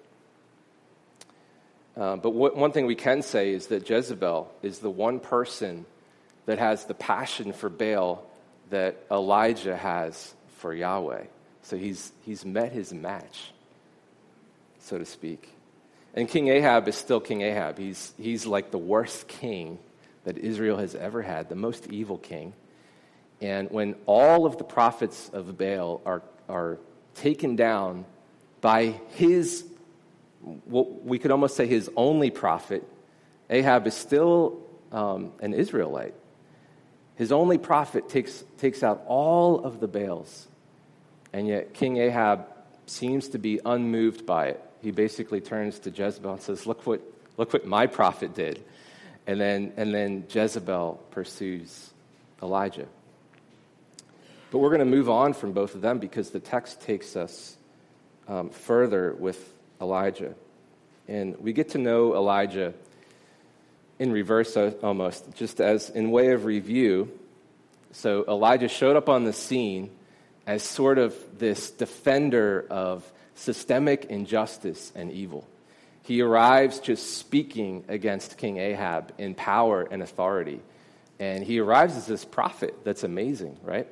Uh, 1.96 2.16
but 2.16 2.32
what, 2.32 2.56
one 2.56 2.72
thing 2.72 2.86
we 2.86 2.96
can 2.96 3.22
say 3.22 3.54
is 3.54 3.68
that 3.68 3.88
Jezebel 3.90 4.52
is 4.62 4.80
the 4.80 4.90
one 4.90 5.20
person 5.20 5.86
that 6.46 6.60
has 6.60 6.86
the 6.86 6.94
passion 6.94 7.54
for 7.54 7.70
Baal 7.70 8.26
that 8.70 8.98
Elijah 9.12 9.78
has 9.78 10.34
for 10.58 10.74
Yahweh. 10.74 11.26
So 11.62 11.78
he's, 11.78 12.12
he's 12.26 12.44
met 12.44 12.72
his 12.72 12.94
match, 12.94 13.52
so 14.80 14.98
to 14.98 15.06
speak. 15.06 15.50
And 16.14 16.28
King 16.28 16.48
Ahab 16.50 16.88
is 16.88 16.96
still 16.96 17.20
King 17.20 17.42
Ahab. 17.42 17.78
He's, 17.78 18.14
he's 18.18 18.46
like 18.46 18.72
the 18.72 18.78
worst 18.78 19.28
king 19.28 19.80
that 20.26 20.38
Israel 20.38 20.78
has 20.78 20.96
ever 20.96 21.22
had, 21.22 21.50
the 21.50 21.56
most 21.56 21.88
evil 21.88 22.18
king. 22.18 22.54
And 23.42 23.70
when 23.72 23.96
all 24.06 24.46
of 24.46 24.58
the 24.58 24.64
prophets 24.64 25.30
of 25.34 25.58
Baal 25.58 26.02
are, 26.06 26.22
are 26.48 26.78
taken 27.16 27.56
down 27.56 28.06
by 28.62 29.00
his, 29.16 29.66
what 30.42 31.04
we 31.04 31.18
could 31.18 31.32
almost 31.32 31.56
say 31.56 31.66
his 31.66 31.90
only 31.98 32.30
prophet, 32.30 32.88
Ahab 33.50 33.88
is 33.88 33.96
still 33.96 34.60
um, 34.92 35.34
an 35.42 35.54
Israelite. 35.54 36.14
His 37.16 37.32
only 37.32 37.58
prophet 37.58 38.08
takes, 38.08 38.44
takes 38.60 38.84
out 38.84 39.04
all 39.08 39.64
of 39.64 39.80
the 39.80 39.88
Baals. 39.88 40.48
And 41.34 41.48
yet 41.48 41.74
King 41.74 41.98
Ahab 41.98 42.46
seems 42.86 43.30
to 43.30 43.40
be 43.40 43.60
unmoved 43.66 44.26
by 44.26 44.48
it 44.50 44.64
he 44.84 44.92
basically 44.92 45.40
turns 45.40 45.80
to 45.80 45.90
Jezebel 45.90 46.34
and 46.34 46.42
says, 46.42 46.68
Look 46.68 46.86
what, 46.86 47.02
look 47.38 47.54
what 47.54 47.66
my 47.66 47.88
prophet 47.88 48.36
did. 48.36 48.64
And 49.26 49.40
then, 49.40 49.72
and 49.78 49.94
then 49.94 50.26
Jezebel 50.30 51.02
pursues 51.12 51.92
Elijah. 52.42 52.88
But 54.52 54.60
we're 54.60 54.70
going 54.70 54.80
to 54.80 54.86
move 54.86 55.10
on 55.10 55.34
from 55.34 55.54
both 55.54 55.74
of 55.74 55.82
them 55.82 56.00
because 56.00 56.32
the 56.32 56.42
text 56.42 56.82
takes 56.82 57.16
us 57.16 57.56
um, 58.28 58.50
further 58.50 59.16
with 59.18 59.54
Elijah. 59.82 60.36
And 61.08 61.38
we 61.40 61.54
get 61.54 61.70
to 61.70 61.78
know 61.78 62.14
Elijah 62.14 62.74
in 64.00 64.12
reverse 64.12 64.58
almost, 64.58 65.34
just 65.36 65.62
as 65.62 65.90
in 65.90 66.12
way 66.12 66.32
of 66.32 66.44
review. 66.44 67.10
So 67.94 68.26
Elijah 68.28 68.68
showed 68.68 68.98
up 68.98 69.08
on 69.08 69.24
the 69.24 69.34
scene 69.34 69.92
as 70.46 70.62
sort 70.62 70.98
of 70.98 71.16
this 71.40 71.72
defender 71.72 72.66
of 72.70 73.10
systemic 73.36 74.06
injustice 74.06 74.92
and 74.96 75.12
evil. 75.12 75.48
He 76.04 76.22
arrives 76.22 76.80
just 76.80 77.18
speaking 77.18 77.86
against 77.88 78.38
King 78.38 78.58
Ahab 78.58 79.14
in 79.18 79.36
power 79.36 79.88
and 79.90 80.04
authority. 80.04 80.60
And 81.20 81.44
he 81.44 81.60
arrives 81.60 81.96
as 81.96 82.06
this 82.06 82.26
prophet 82.26 82.76
that's 82.84 83.04
amazing, 83.04 83.58
right? 83.64 83.88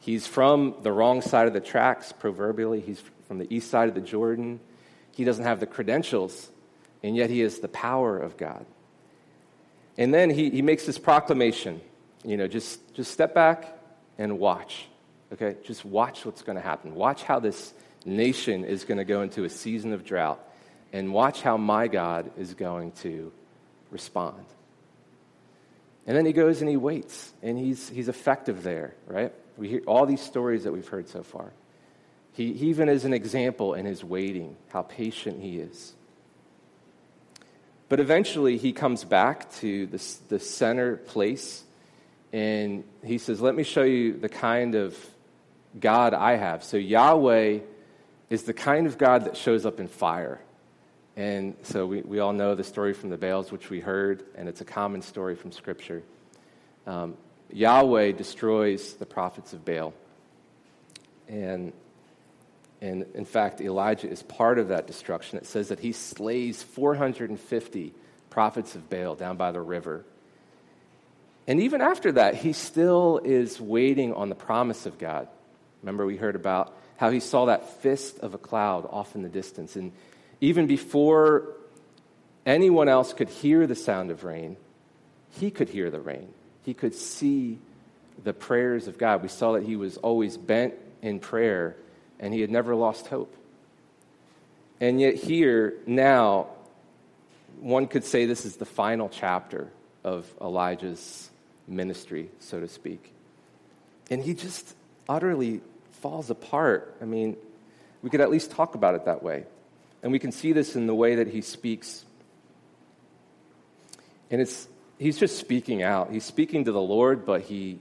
He's 0.00 0.26
from 0.26 0.74
the 0.82 0.92
wrong 0.92 1.22
side 1.22 1.46
of 1.46 1.52
the 1.52 1.60
tracks, 1.60 2.12
proverbially. 2.12 2.80
He's 2.80 3.02
from 3.28 3.38
the 3.38 3.52
east 3.54 3.70
side 3.70 3.88
of 3.88 3.94
the 3.94 4.00
Jordan. 4.00 4.60
He 5.12 5.24
doesn't 5.24 5.44
have 5.44 5.60
the 5.60 5.66
credentials, 5.66 6.50
and 7.02 7.16
yet 7.16 7.30
he 7.30 7.40
has 7.40 7.60
the 7.60 7.68
power 7.68 8.18
of 8.18 8.36
God. 8.36 8.66
And 9.96 10.12
then 10.12 10.30
he, 10.30 10.50
he 10.50 10.62
makes 10.62 10.84
this 10.84 10.98
proclamation 10.98 11.80
you 12.26 12.36
know, 12.36 12.48
just, 12.48 12.92
just 12.94 13.12
step 13.12 13.34
back 13.34 13.78
and 14.18 14.38
watch. 14.38 14.86
Okay? 15.32 15.56
Just 15.64 15.84
watch 15.84 16.26
what's 16.26 16.42
going 16.42 16.56
to 16.56 16.62
happen. 16.62 16.94
Watch 16.94 17.22
how 17.22 17.38
this 17.38 17.72
nation 18.06 18.64
is 18.64 18.84
going 18.84 18.98
to 18.98 19.04
go 19.04 19.22
into 19.22 19.44
a 19.44 19.50
season 19.50 19.92
of 19.92 20.04
drought. 20.04 20.42
And 20.92 21.12
watch 21.12 21.42
how 21.42 21.56
my 21.56 21.88
God 21.88 22.30
is 22.38 22.54
going 22.54 22.92
to 23.02 23.32
respond. 23.90 24.44
And 26.06 26.16
then 26.16 26.24
he 26.24 26.32
goes 26.32 26.60
and 26.60 26.70
he 26.70 26.76
waits, 26.76 27.32
and 27.42 27.58
he's, 27.58 27.88
he's 27.88 28.08
effective 28.08 28.62
there, 28.62 28.94
right? 29.06 29.32
We 29.56 29.68
hear 29.68 29.82
all 29.86 30.06
these 30.06 30.20
stories 30.20 30.64
that 30.64 30.72
we've 30.72 30.86
heard 30.86 31.08
so 31.08 31.24
far. 31.24 31.52
He, 32.32 32.52
he 32.52 32.68
even 32.68 32.88
is 32.88 33.04
an 33.04 33.12
example 33.12 33.74
in 33.74 33.86
his 33.86 34.04
waiting, 34.04 34.56
how 34.68 34.82
patient 34.82 35.42
he 35.42 35.58
is. 35.58 35.94
But 37.88 37.98
eventually 37.98 38.56
he 38.56 38.72
comes 38.72 39.04
back 39.04 39.50
to 39.54 39.86
the, 39.86 40.02
the 40.28 40.38
center 40.38 40.96
place, 40.96 41.64
and 42.32 42.84
he 43.04 43.18
says, 43.18 43.40
Let 43.40 43.54
me 43.54 43.64
show 43.64 43.82
you 43.82 44.12
the 44.12 44.28
kind 44.28 44.74
of 44.74 44.96
God 45.78 46.14
I 46.14 46.36
have. 46.36 46.62
So 46.62 46.76
Yahweh 46.76 47.60
is 48.30 48.42
the 48.42 48.52
kind 48.52 48.86
of 48.86 48.98
God 48.98 49.24
that 49.24 49.36
shows 49.36 49.64
up 49.66 49.80
in 49.80 49.88
fire. 49.88 50.40
And 51.16 51.56
so 51.62 51.86
we, 51.86 52.02
we 52.02 52.18
all 52.18 52.32
know 52.32 52.54
the 52.54 52.64
story 52.64 52.92
from 52.92 53.10
the 53.10 53.16
Baals, 53.16 53.50
which 53.50 53.70
we 53.70 53.80
heard, 53.80 54.24
and 54.34 54.48
it's 54.48 54.60
a 54.60 54.64
common 54.64 55.00
story 55.02 55.34
from 55.34 55.52
Scripture. 55.52 56.02
Um, 56.86 57.16
Yahweh 57.50 58.12
destroys 58.12 58.94
the 58.94 59.06
prophets 59.06 59.52
of 59.52 59.64
Baal. 59.64 59.94
And, 61.28 61.72
and 62.80 63.06
in 63.14 63.24
fact, 63.24 63.60
Elijah 63.60 64.08
is 64.08 64.22
part 64.22 64.58
of 64.58 64.68
that 64.68 64.86
destruction. 64.86 65.38
It 65.38 65.46
says 65.46 65.68
that 65.68 65.80
he 65.80 65.92
slays 65.92 66.62
450 66.62 67.94
prophets 68.30 68.74
of 68.74 68.90
Baal 68.90 69.14
down 69.14 69.36
by 69.36 69.52
the 69.52 69.60
river. 69.60 70.04
And 71.46 71.60
even 71.60 71.80
after 71.80 72.12
that, 72.12 72.34
he 72.34 72.52
still 72.52 73.20
is 73.24 73.60
waiting 73.60 74.12
on 74.12 74.28
the 74.28 74.34
promise 74.34 74.84
of 74.84 74.98
God. 74.98 75.28
Remember, 75.82 76.04
we 76.04 76.16
heard 76.16 76.34
about 76.34 76.76
how 76.96 77.10
he 77.10 77.20
saw 77.20 77.46
that 77.46 77.82
fist 77.82 78.18
of 78.20 78.34
a 78.34 78.38
cloud 78.38 78.88
off 78.90 79.14
in 79.14 79.22
the 79.22 79.28
distance. 79.28 79.76
And 79.76 79.92
even 80.40 80.66
before 80.66 81.48
anyone 82.44 82.88
else 82.88 83.12
could 83.12 83.28
hear 83.28 83.66
the 83.66 83.74
sound 83.74 84.10
of 84.10 84.24
rain, 84.24 84.56
he 85.32 85.50
could 85.50 85.68
hear 85.68 85.90
the 85.90 86.00
rain. 86.00 86.28
He 86.64 86.74
could 86.74 86.94
see 86.94 87.58
the 88.24 88.32
prayers 88.32 88.88
of 88.88 88.98
God. 88.98 89.22
We 89.22 89.28
saw 89.28 89.52
that 89.52 89.62
he 89.62 89.76
was 89.76 89.98
always 89.98 90.36
bent 90.36 90.74
in 91.02 91.20
prayer 91.20 91.76
and 92.18 92.32
he 92.32 92.40
had 92.40 92.50
never 92.50 92.74
lost 92.74 93.08
hope. 93.08 93.34
And 94.80 95.00
yet, 95.00 95.14
here, 95.14 95.74
now, 95.86 96.48
one 97.60 97.86
could 97.86 98.04
say 98.04 98.26
this 98.26 98.44
is 98.44 98.56
the 98.56 98.66
final 98.66 99.08
chapter 99.08 99.70
of 100.04 100.26
Elijah's 100.40 101.30
ministry, 101.66 102.30
so 102.40 102.60
to 102.60 102.68
speak. 102.68 103.12
And 104.10 104.22
he 104.22 104.34
just 104.34 104.74
utterly 105.08 105.60
falls 106.00 106.30
apart. 106.30 106.96
I 107.00 107.04
mean, 107.04 107.36
we 108.02 108.10
could 108.10 108.20
at 108.20 108.30
least 108.30 108.50
talk 108.50 108.74
about 108.74 108.94
it 108.94 109.04
that 109.06 109.22
way. 109.22 109.44
And 110.02 110.12
we 110.12 110.18
can 110.18 110.32
see 110.32 110.52
this 110.52 110.76
in 110.76 110.86
the 110.86 110.94
way 110.94 111.16
that 111.16 111.28
he 111.28 111.40
speaks. 111.40 112.04
And 114.30 114.40
it's, 114.40 114.68
he's 114.98 115.18
just 115.18 115.38
speaking 115.38 115.82
out. 115.82 116.10
He's 116.10 116.24
speaking 116.24 116.64
to 116.64 116.72
the 116.72 116.80
Lord, 116.80 117.26
but 117.26 117.42
he, 117.42 117.78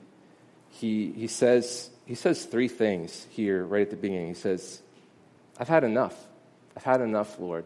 he, 0.70 1.12
he 1.12 1.28
says 1.28 1.90
he 2.06 2.16
says 2.16 2.46
three 2.46 2.68
things 2.68 3.26
here 3.32 3.64
right 3.64 3.82
at 3.82 3.90
the 3.90 3.96
beginning. 3.96 4.28
He 4.28 4.34
says, 4.36 4.82
I've 5.58 5.68
had 5.68 5.84
enough. 5.84 6.16
I've 6.78 6.84
had 6.84 7.02
enough, 7.02 7.40
Lord. 7.40 7.66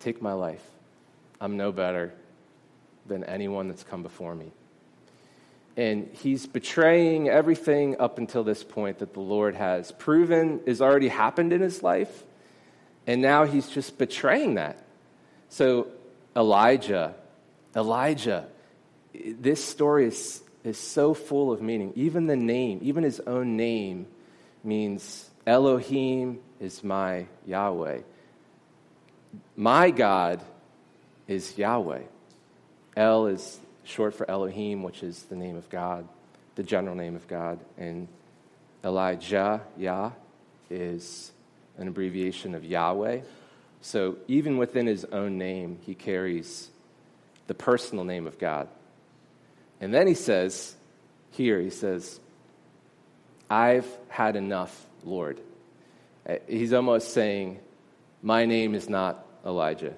Take 0.00 0.22
my 0.22 0.32
life. 0.32 0.64
I'm 1.40 1.56
no 1.56 1.70
better 1.70 2.14
than 3.04 3.24
anyone 3.24 3.68
that's 3.68 3.84
come 3.84 4.02
before 4.02 4.34
me. 4.34 4.52
And 5.76 6.08
he's 6.14 6.46
betraying 6.46 7.28
everything 7.28 8.00
up 8.00 8.18
until 8.18 8.44
this 8.44 8.64
point 8.64 8.98
that 9.00 9.12
the 9.12 9.20
Lord 9.20 9.54
has 9.54 9.92
proven 9.92 10.60
is 10.64 10.80
already 10.80 11.08
happened 11.08 11.52
in 11.52 11.60
his 11.60 11.82
life. 11.82 12.24
And 13.06 13.20
now 13.20 13.44
he's 13.44 13.68
just 13.68 13.98
betraying 13.98 14.54
that. 14.54 14.82
So, 15.50 15.88
Elijah, 16.34 17.14
Elijah, 17.74 18.46
this 19.14 19.62
story 19.62 20.06
is, 20.06 20.42
is 20.64 20.78
so 20.78 21.14
full 21.14 21.52
of 21.52 21.62
meaning. 21.62 21.92
Even 21.94 22.26
the 22.26 22.36
name, 22.36 22.80
even 22.82 23.04
his 23.04 23.20
own 23.20 23.56
name, 23.56 24.06
means 24.64 25.30
Elohim 25.46 26.40
is 26.58 26.82
my 26.82 27.26
Yahweh. 27.46 28.00
My 29.56 29.90
God 29.90 30.40
is 31.28 31.56
Yahweh. 31.56 32.02
El 32.96 33.26
is 33.26 33.58
short 33.86 34.14
for 34.14 34.28
Elohim, 34.30 34.82
which 34.82 35.02
is 35.02 35.22
the 35.24 35.36
name 35.36 35.56
of 35.56 35.68
God, 35.70 36.06
the 36.54 36.62
general 36.62 36.94
name 36.94 37.16
of 37.16 37.26
God. 37.28 37.58
And 37.78 38.08
Elijah, 38.84 39.62
Yah, 39.76 40.10
is 40.70 41.32
an 41.78 41.88
abbreviation 41.88 42.54
of 42.54 42.64
Yahweh. 42.64 43.20
So 43.80 44.16
even 44.28 44.58
within 44.58 44.86
his 44.86 45.04
own 45.06 45.38
name, 45.38 45.78
he 45.82 45.94
carries 45.94 46.68
the 47.46 47.54
personal 47.54 48.04
name 48.04 48.26
of 48.26 48.38
God. 48.38 48.68
And 49.80 49.92
then 49.92 50.06
he 50.06 50.14
says, 50.14 50.74
here, 51.30 51.60
he 51.60 51.70
says, 51.70 52.18
I've 53.48 53.86
had 54.08 54.36
enough, 54.36 54.86
Lord. 55.04 55.40
Uh, 56.28 56.36
he's 56.48 56.72
almost 56.72 57.12
saying, 57.12 57.60
My 58.22 58.46
name 58.46 58.74
is 58.74 58.88
not 58.88 59.24
Elijah. 59.44 59.94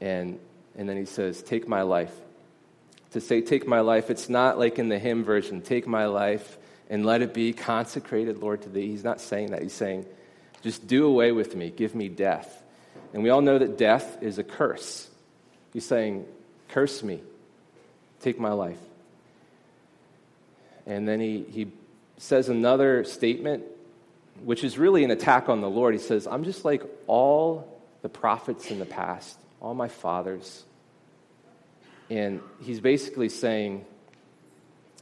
And, 0.00 0.38
and 0.76 0.88
then 0.88 0.96
he 0.96 1.06
says, 1.06 1.42
Take 1.42 1.66
my 1.66 1.82
life. 1.82 2.14
To 3.14 3.20
say, 3.20 3.40
Take 3.40 3.66
my 3.66 3.78
life, 3.78 4.10
it's 4.10 4.28
not 4.28 4.58
like 4.58 4.80
in 4.80 4.88
the 4.88 4.98
hymn 4.98 5.22
version, 5.22 5.62
Take 5.62 5.86
my 5.86 6.06
life 6.06 6.58
and 6.90 7.06
let 7.06 7.22
it 7.22 7.32
be 7.32 7.52
consecrated, 7.52 8.38
Lord, 8.38 8.62
to 8.62 8.68
thee. 8.68 8.88
He's 8.88 9.04
not 9.04 9.20
saying 9.20 9.52
that. 9.52 9.62
He's 9.62 9.72
saying, 9.72 10.04
Just 10.62 10.88
do 10.88 11.06
away 11.06 11.30
with 11.30 11.54
me, 11.54 11.70
give 11.70 11.94
me 11.94 12.08
death. 12.08 12.60
And 13.12 13.22
we 13.22 13.30
all 13.30 13.40
know 13.40 13.56
that 13.56 13.78
death 13.78 14.20
is 14.20 14.38
a 14.38 14.42
curse. 14.42 15.08
He's 15.72 15.86
saying, 15.86 16.26
Curse 16.70 17.04
me, 17.04 17.20
take 18.20 18.40
my 18.40 18.50
life. 18.50 18.80
And 20.84 21.06
then 21.06 21.20
he, 21.20 21.44
he 21.48 21.68
says 22.18 22.48
another 22.48 23.04
statement, 23.04 23.62
which 24.42 24.64
is 24.64 24.76
really 24.76 25.04
an 25.04 25.12
attack 25.12 25.48
on 25.48 25.60
the 25.60 25.70
Lord. 25.70 25.94
He 25.94 26.00
says, 26.00 26.26
I'm 26.26 26.42
just 26.42 26.64
like 26.64 26.82
all 27.06 27.80
the 28.02 28.08
prophets 28.08 28.72
in 28.72 28.80
the 28.80 28.86
past, 28.86 29.38
all 29.60 29.72
my 29.72 29.86
fathers. 29.86 30.64
And 32.14 32.40
he's 32.60 32.78
basically 32.78 33.28
saying, 33.28 33.84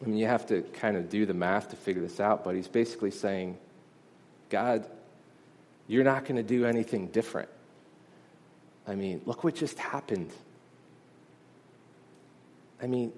I 0.03 0.07
mean, 0.07 0.17
you 0.17 0.27
have 0.27 0.47
to 0.47 0.63
kind 0.63 0.97
of 0.97 1.11
do 1.11 1.27
the 1.27 1.35
math 1.35 1.69
to 1.69 1.77
figure 1.77 2.01
this 2.01 2.19
out, 2.21 2.43
but 2.43 2.55
he's 2.55 2.69
basically 2.69 3.11
saying, 3.11 3.59
God, 4.49 4.87
you're 5.87 6.05
not 6.05 6.25
going 6.25 6.37
to 6.37 6.43
do 6.43 6.65
anything 6.65 7.09
different. 7.09 7.51
I 8.89 8.95
mean, 8.95 9.21
look 9.27 9.45
what 9.45 9.55
just 9.55 9.79
happened. 9.79 10.31
I 12.83 12.87
mean, 12.87 13.13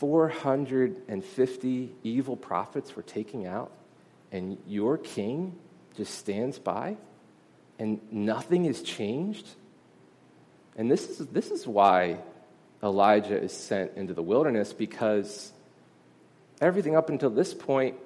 450 0.00 1.94
evil 2.02 2.36
prophets 2.36 2.96
were 2.96 3.04
taken 3.04 3.46
out, 3.46 3.70
and 4.32 4.58
your 4.66 4.98
king 4.98 5.54
just 5.96 6.18
stands 6.18 6.58
by, 6.58 6.96
and 7.78 8.00
nothing 8.10 8.64
has 8.64 8.82
changed. 8.82 9.46
And 10.76 10.90
this 10.90 11.08
is, 11.08 11.28
this 11.28 11.52
is 11.52 11.68
why 11.68 12.18
Elijah 12.82 13.40
is 13.40 13.52
sent 13.52 13.92
into 13.96 14.14
the 14.14 14.22
wilderness, 14.22 14.72
because 14.72 15.52
everything 16.60 16.96
up 16.96 17.08
until 17.10 17.30
this 17.30 17.54
point, 17.54 17.96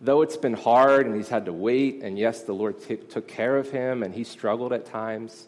though 0.00 0.22
it's 0.22 0.36
been 0.36 0.54
hard 0.54 1.06
and 1.06 1.16
he's 1.16 1.28
had 1.28 1.46
to 1.46 1.52
wait, 1.52 2.02
and 2.02 2.18
yes, 2.18 2.42
the 2.42 2.52
Lord 2.52 2.82
t- 2.82 2.96
took 2.96 3.28
care 3.28 3.56
of 3.56 3.70
him 3.70 4.02
and 4.02 4.14
he 4.14 4.24
struggled 4.24 4.72
at 4.72 4.86
times, 4.86 5.46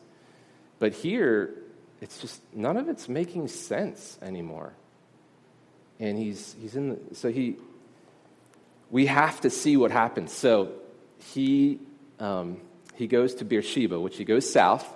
but 0.79 0.93
here, 0.93 1.55
it's 2.01 2.21
just 2.21 2.41
none 2.55 2.77
of 2.77 2.89
it's 2.89 3.09
making 3.09 3.49
sense 3.49 4.19
anymore 4.21 4.75
and 6.01 6.19
he's, 6.19 6.55
he's 6.61 6.77
in 6.77 6.91
the, 6.91 7.15
so 7.15 7.31
he, 7.31 7.57
we 8.91 9.07
have 9.07 9.41
to 9.43 9.51
see 9.51 9.77
what 9.77 9.91
happens. 9.91 10.33
So 10.33 10.73
he, 11.33 11.79
um, 12.19 12.61
he 12.95 13.07
goes 13.07 13.37
to 13.37 13.45
Beersheba, 13.45 13.99
which 13.99 14.17
he 14.17 14.25
goes 14.25 14.51
south, 14.51 14.87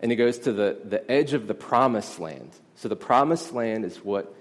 and 0.00 0.10
he 0.10 0.16
goes 0.16 0.38
to 0.40 0.52
the, 0.52 0.78
the 0.84 1.10
edge 1.10 1.32
of 1.32 1.46
the 1.46 1.54
promised 1.54 2.18
land. 2.18 2.50
So 2.78 2.88
the 2.88 2.96
promised 2.96 3.52
land 3.52 3.84
is 3.84 3.96
what 3.98 4.32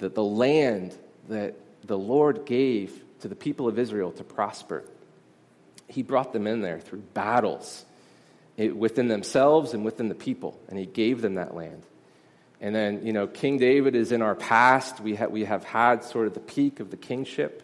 the, 0.00 0.08
the 0.08 0.24
land 0.24 0.94
that 1.28 1.54
the 1.84 1.96
Lord 1.96 2.44
gave 2.44 3.04
to 3.20 3.28
the 3.28 3.36
people 3.36 3.68
of 3.68 3.78
Israel 3.78 4.10
to 4.12 4.24
prosper. 4.24 4.82
He 5.86 6.02
brought 6.02 6.32
them 6.32 6.48
in 6.48 6.62
there 6.62 6.80
through 6.80 7.02
battles 7.14 7.84
it, 8.56 8.76
within 8.76 9.06
themselves 9.06 9.72
and 9.72 9.84
within 9.84 10.08
the 10.08 10.16
people, 10.16 10.58
and 10.68 10.76
he 10.76 10.84
gave 10.86 11.22
them 11.22 11.36
that 11.36 11.54
land. 11.54 11.84
And 12.60 12.74
then, 12.74 13.06
you 13.06 13.12
know, 13.12 13.28
King 13.28 13.58
David 13.58 13.94
is 13.94 14.10
in 14.10 14.20
our 14.20 14.34
past. 14.34 14.98
We, 14.98 15.14
ha- 15.14 15.26
we 15.26 15.44
have 15.44 15.62
had 15.62 16.02
sort 16.02 16.26
of 16.26 16.34
the 16.34 16.40
peak 16.40 16.80
of 16.80 16.90
the 16.90 16.96
kingship 16.96 17.62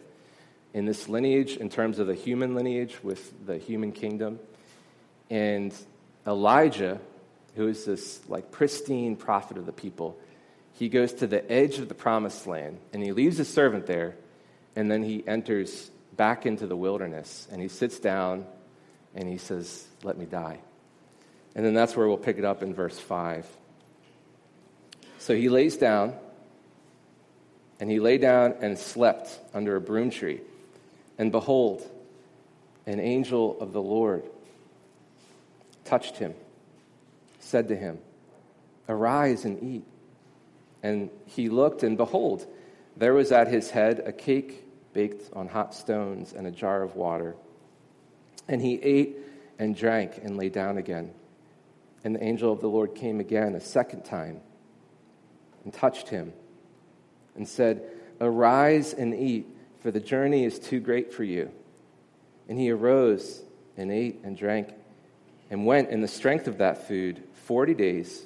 in 0.73 0.85
this 0.85 1.09
lineage 1.09 1.57
in 1.57 1.69
terms 1.69 1.99
of 1.99 2.07
the 2.07 2.15
human 2.15 2.55
lineage 2.55 3.03
with 3.03 3.45
the 3.45 3.57
human 3.57 3.91
kingdom. 3.91 4.39
And 5.29 5.73
Elijah, 6.25 7.01
who 7.55 7.67
is 7.67 7.85
this 7.85 8.21
like 8.27 8.51
pristine 8.51 9.15
prophet 9.15 9.57
of 9.57 9.65
the 9.65 9.71
people, 9.71 10.17
he 10.73 10.89
goes 10.89 11.13
to 11.13 11.27
the 11.27 11.49
edge 11.51 11.79
of 11.79 11.87
the 11.87 11.93
promised 11.93 12.47
land 12.47 12.79
and 12.91 13.03
he 13.03 13.11
leaves 13.11 13.37
his 13.37 13.47
servant 13.47 13.85
there 13.85 14.15
and 14.75 14.89
then 14.89 15.03
he 15.03 15.23
enters 15.27 15.91
back 16.15 16.45
into 16.45 16.67
the 16.67 16.75
wilderness 16.75 17.47
and 17.51 17.61
he 17.61 17.67
sits 17.67 17.99
down 17.99 18.45
and 19.15 19.29
he 19.29 19.37
says, 19.37 19.87
Let 20.03 20.17
me 20.17 20.25
die. 20.25 20.59
And 21.55 21.65
then 21.65 21.73
that's 21.73 21.95
where 21.95 22.07
we'll 22.07 22.17
pick 22.17 22.37
it 22.37 22.45
up 22.45 22.63
in 22.63 22.73
verse 22.73 22.97
5. 22.97 23.47
So 25.19 25.35
he 25.35 25.49
lays 25.49 25.77
down, 25.77 26.15
and 27.79 27.89
he 27.89 27.99
lay 27.99 28.17
down 28.17 28.55
and 28.59 28.77
slept 28.77 29.39
under 29.53 29.75
a 29.75 29.81
broom 29.81 30.09
tree. 30.09 30.41
And 31.17 31.31
behold, 31.31 31.89
an 32.85 32.99
angel 32.99 33.57
of 33.61 33.71
the 33.71 33.81
Lord 33.81 34.23
touched 35.85 36.17
him, 36.17 36.33
said 37.43 37.67
to 37.67 37.75
him, 37.75 37.99
Arise 38.89 39.45
and 39.45 39.61
eat. 39.61 39.85
And 40.81 41.09
he 41.25 41.49
looked, 41.49 41.83
and 41.83 41.97
behold, 41.97 42.45
there 42.97 43.13
was 43.13 43.31
at 43.31 43.47
his 43.47 43.71
head 43.71 44.03
a 44.05 44.11
cake 44.11 44.65
baked 44.93 45.31
on 45.33 45.47
hot 45.47 45.73
stones 45.73 46.33
and 46.33 46.45
a 46.45 46.51
jar 46.51 46.83
of 46.83 46.95
water. 46.95 47.35
And 48.47 48.61
he 48.61 48.75
ate 48.81 49.17
and 49.57 49.75
drank 49.75 50.19
and 50.21 50.37
lay 50.37 50.49
down 50.49 50.77
again. 50.77 51.11
And 52.03 52.15
the 52.15 52.23
angel 52.23 52.51
of 52.51 52.59
the 52.59 52.67
Lord 52.67 52.95
came 52.95 53.19
again 53.19 53.55
a 53.55 53.61
second 53.61 54.03
time 54.03 54.41
and 55.63 55.73
touched 55.73 56.09
him 56.09 56.33
and 57.35 57.47
said, 57.47 57.83
Arise 58.19 58.93
and 58.93 59.13
eat, 59.13 59.47
for 59.79 59.91
the 59.91 59.99
journey 59.99 60.43
is 60.43 60.59
too 60.59 60.79
great 60.79 61.13
for 61.13 61.23
you. 61.23 61.51
And 62.49 62.59
he 62.59 62.71
arose 62.71 63.41
and 63.77 63.91
ate 63.91 64.19
and 64.23 64.37
drank 64.37 64.73
and 65.49 65.65
went 65.65 65.89
in 65.89 66.01
the 66.01 66.07
strength 66.07 66.47
of 66.47 66.57
that 66.57 66.87
food 66.87 67.23
40 67.45 67.73
days 67.73 68.23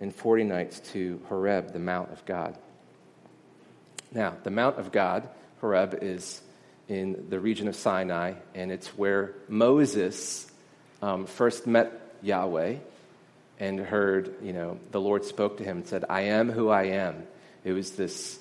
and 0.00 0.14
40 0.14 0.44
nights 0.44 0.80
to 0.92 1.20
Horeb, 1.28 1.72
the 1.72 1.78
Mount 1.78 2.12
of 2.12 2.24
God. 2.26 2.56
Now, 4.12 4.34
the 4.42 4.50
Mount 4.50 4.78
of 4.78 4.92
God, 4.92 5.28
Horeb, 5.60 5.98
is 6.02 6.42
in 6.88 7.26
the 7.30 7.40
region 7.40 7.68
of 7.68 7.76
Sinai, 7.76 8.34
and 8.54 8.70
it's 8.70 8.88
where 8.88 9.34
Moses 9.48 10.50
um, 11.00 11.26
first 11.26 11.66
met 11.66 11.92
Yahweh 12.22 12.76
and 13.58 13.78
heard, 13.78 14.34
you 14.42 14.52
know, 14.52 14.78
the 14.90 15.00
Lord 15.00 15.24
spoke 15.24 15.58
to 15.58 15.64
him 15.64 15.78
and 15.78 15.86
said, 15.86 16.04
I 16.08 16.22
am 16.22 16.50
who 16.50 16.68
I 16.68 16.84
am. 16.84 17.22
It 17.64 17.72
was 17.72 17.92
this, 17.92 18.38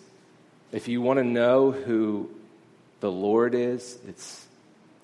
if 0.72 0.88
you 0.88 1.02
want 1.02 1.20
to 1.20 1.24
know 1.24 1.72
who 1.72 2.30
the 3.00 3.12
Lord 3.12 3.56
is, 3.56 3.98
it's, 4.08 4.46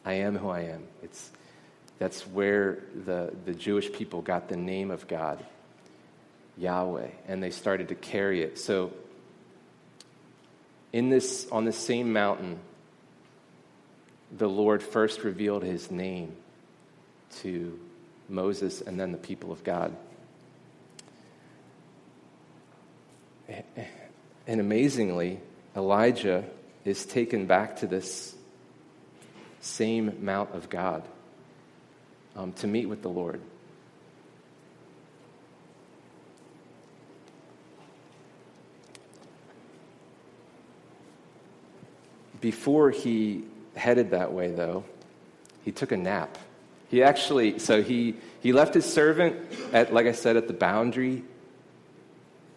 I 0.03 0.13
am 0.13 0.35
who 0.37 0.49
I 0.49 0.61
am. 0.61 0.83
It's, 1.03 1.29
that's 1.99 2.21
where 2.27 2.79
the, 3.05 3.33
the 3.45 3.53
Jewish 3.53 3.91
people 3.91 4.21
got 4.21 4.49
the 4.49 4.57
name 4.57 4.91
of 4.91 5.07
God, 5.07 5.43
Yahweh, 6.57 7.09
and 7.27 7.41
they 7.41 7.49
started 7.49 7.87
to 7.89 7.95
carry 7.95 8.43
it. 8.43 8.59
So, 8.59 8.91
in 10.93 11.09
this, 11.09 11.47
on 11.51 11.65
this 11.65 11.77
same 11.77 12.13
mountain, 12.13 12.59
the 14.31 14.47
Lord 14.47 14.83
first 14.83 15.23
revealed 15.23 15.63
his 15.63 15.89
name 15.89 16.35
to 17.41 17.79
Moses 18.29 18.81
and 18.81 18.99
then 18.99 19.11
the 19.11 19.17
people 19.17 19.51
of 19.51 19.63
God. 19.63 19.95
And 24.45 24.61
amazingly, 24.61 25.39
Elijah 25.75 26.43
is 26.85 27.05
taken 27.05 27.47
back 27.47 27.77
to 27.77 27.87
this 27.87 28.35
same 29.61 30.23
Mount 30.23 30.53
of 30.53 30.69
God 30.69 31.03
um, 32.37 32.53
to 32.53 32.67
meet 32.67 32.87
with 32.87 33.01
the 33.01 33.09
Lord. 33.09 33.41
Before 42.39 42.91
he 42.91 43.43
headed 43.75 44.11
that 44.11 44.31
way, 44.31 44.51
though, 44.51 44.85
he 45.65 45.71
took 45.71 45.91
a 45.91 45.97
nap. 45.97 46.37
He 46.89 47.03
actually, 47.03 47.59
so 47.59 47.81
he, 47.81 48.15
he 48.39 48.53
left 48.53 48.73
his 48.73 48.85
servant 48.85 49.35
at, 49.73 49.93
like 49.93 50.05
I 50.05 50.13
said, 50.13 50.37
at 50.37 50.47
the 50.47 50.53
boundary, 50.53 51.23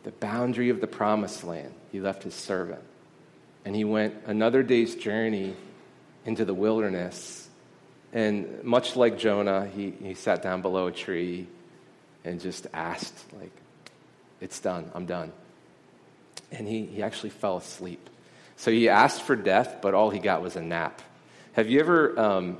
the 0.04 0.12
boundary 0.12 0.68
of 0.68 0.80
the 0.80 0.86
promised 0.86 1.42
land. 1.42 1.72
He 1.90 2.00
left 2.00 2.22
his 2.22 2.34
servant. 2.34 2.82
And 3.64 3.74
he 3.74 3.84
went 3.84 4.14
another 4.26 4.62
day's 4.62 4.94
journey 4.94 5.56
into 6.24 6.44
the 6.44 6.54
wilderness. 6.54 7.48
And 8.12 8.64
much 8.64 8.96
like 8.96 9.18
Jonah, 9.18 9.66
he, 9.66 9.90
he 10.02 10.14
sat 10.14 10.42
down 10.42 10.62
below 10.62 10.88
a 10.88 10.92
tree 10.92 11.46
and 12.24 12.40
just 12.40 12.66
asked, 12.72 13.24
like, 13.38 13.52
it's 14.40 14.58
done, 14.60 14.90
I'm 14.94 15.06
done. 15.06 15.32
And 16.50 16.66
he, 16.66 16.86
he 16.86 17.02
actually 17.02 17.30
fell 17.30 17.56
asleep. 17.56 18.10
So 18.56 18.70
he 18.70 18.88
asked 18.88 19.22
for 19.22 19.36
death, 19.36 19.78
but 19.80 19.94
all 19.94 20.10
he 20.10 20.18
got 20.18 20.42
was 20.42 20.56
a 20.56 20.60
nap. 20.60 21.00
Have 21.52 21.68
you 21.68 21.80
ever 21.80 22.18
um, 22.18 22.58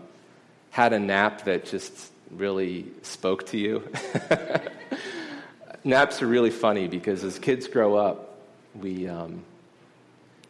had 0.71 0.93
a 0.93 0.99
nap 0.99 1.45
that 1.45 1.65
just 1.67 2.11
really 2.31 2.87
spoke 3.03 3.47
to 3.49 3.59
you? 3.59 3.91
Naps 5.85 6.23
are 6.23 6.27
really 6.27 6.51
funny 6.51 6.89
because 6.89 7.25
as 7.25 7.39
kids 7.39 7.67
grow 7.67 7.97
up, 7.97 8.39
we, 8.75 9.09
um, 9.09 9.43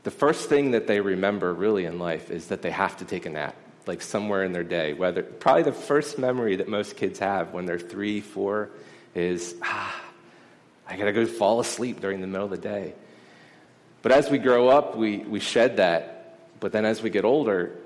the 0.03 0.11
first 0.11 0.49
thing 0.49 0.73
that 0.73 0.87
they 0.87 1.01
remember 1.01 1.53
really 1.53 1.85
in 1.85 1.99
life 1.99 2.31
is 2.31 2.49
that 2.49 2.63
they 2.63 2.71
have 2.71 2.97
to 2.99 3.05
take 3.05 3.27
a 3.27 3.31
nap, 3.31 3.55
like 3.87 4.03
somewhere 4.03 4.45
in 4.45 4.53
their 4.53 4.64
day. 4.64 4.93
Whether 4.93 5.23
probably 5.23 5.64
the 5.64 5.73
first 5.73 6.19
memory 6.19 6.57
that 6.57 6.69
most 6.69 6.97
kids 6.97 7.19
have 7.19 7.53
when 7.53 7.66
they're 7.66 7.79
three, 7.79 8.21
four, 8.21 8.71
is 9.14 9.55
ah, 9.62 10.03
I 10.88 10.97
gotta 10.97 11.12
go 11.12 11.27
fall 11.27 11.61
asleep 11.61 12.01
during 12.01 12.21
the 12.21 12.27
middle 12.27 12.47
of 12.47 12.51
the 12.51 12.59
day. 12.59 12.95
But 14.03 14.12
as 14.12 14.31
we 14.31 14.38
grow 14.38 14.69
up, 14.69 14.97
we, 14.97 15.19
we 15.19 15.40
shed 15.40 15.77
that. 15.77 16.38
But 16.59 16.73
then 16.73 16.85
as 16.85 17.03
we 17.03 17.11
get 17.11 17.25
older, 17.25 17.77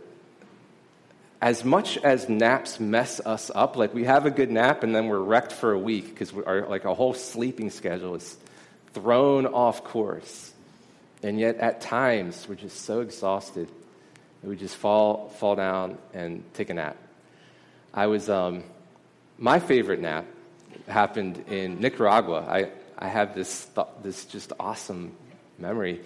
as 1.40 1.64
much 1.64 1.98
as 1.98 2.28
naps 2.28 2.80
mess 2.80 3.20
us 3.20 3.50
up, 3.54 3.76
like 3.76 3.92
we 3.92 4.04
have 4.04 4.26
a 4.26 4.30
good 4.30 4.50
nap 4.50 4.82
and 4.82 4.94
then 4.94 5.08
we're 5.08 5.18
wrecked 5.18 5.52
for 5.52 5.72
a 5.72 5.78
week 5.78 6.08
because 6.08 6.32
we 6.32 6.42
our 6.44 6.66
like 6.66 6.86
our 6.86 6.94
whole 6.94 7.14
sleeping 7.14 7.70
schedule 7.70 8.14
is 8.14 8.36
thrown 8.94 9.46
off 9.46 9.84
course. 9.84 10.52
And 11.22 11.38
yet, 11.38 11.56
at 11.56 11.80
times, 11.80 12.46
we're 12.48 12.54
just 12.54 12.82
so 12.82 13.00
exhausted 13.00 13.68
that 14.44 14.50
we 14.50 14.56
just 14.56 14.76
fall, 14.76 15.30
fall 15.30 15.56
down 15.56 15.96
and 16.12 16.44
take 16.52 16.68
a 16.68 16.74
nap. 16.74 16.98
I 17.94 18.08
was, 18.08 18.28
um, 18.28 18.62
my 19.38 19.58
favorite 19.58 20.00
nap 20.00 20.26
happened 20.86 21.42
in 21.48 21.80
Nicaragua. 21.80 22.44
I, 22.46 22.68
I 22.98 23.08
have 23.08 23.34
this, 23.34 23.64
th- 23.74 23.86
this 24.02 24.26
just 24.26 24.52
awesome 24.60 25.16
memory. 25.58 26.02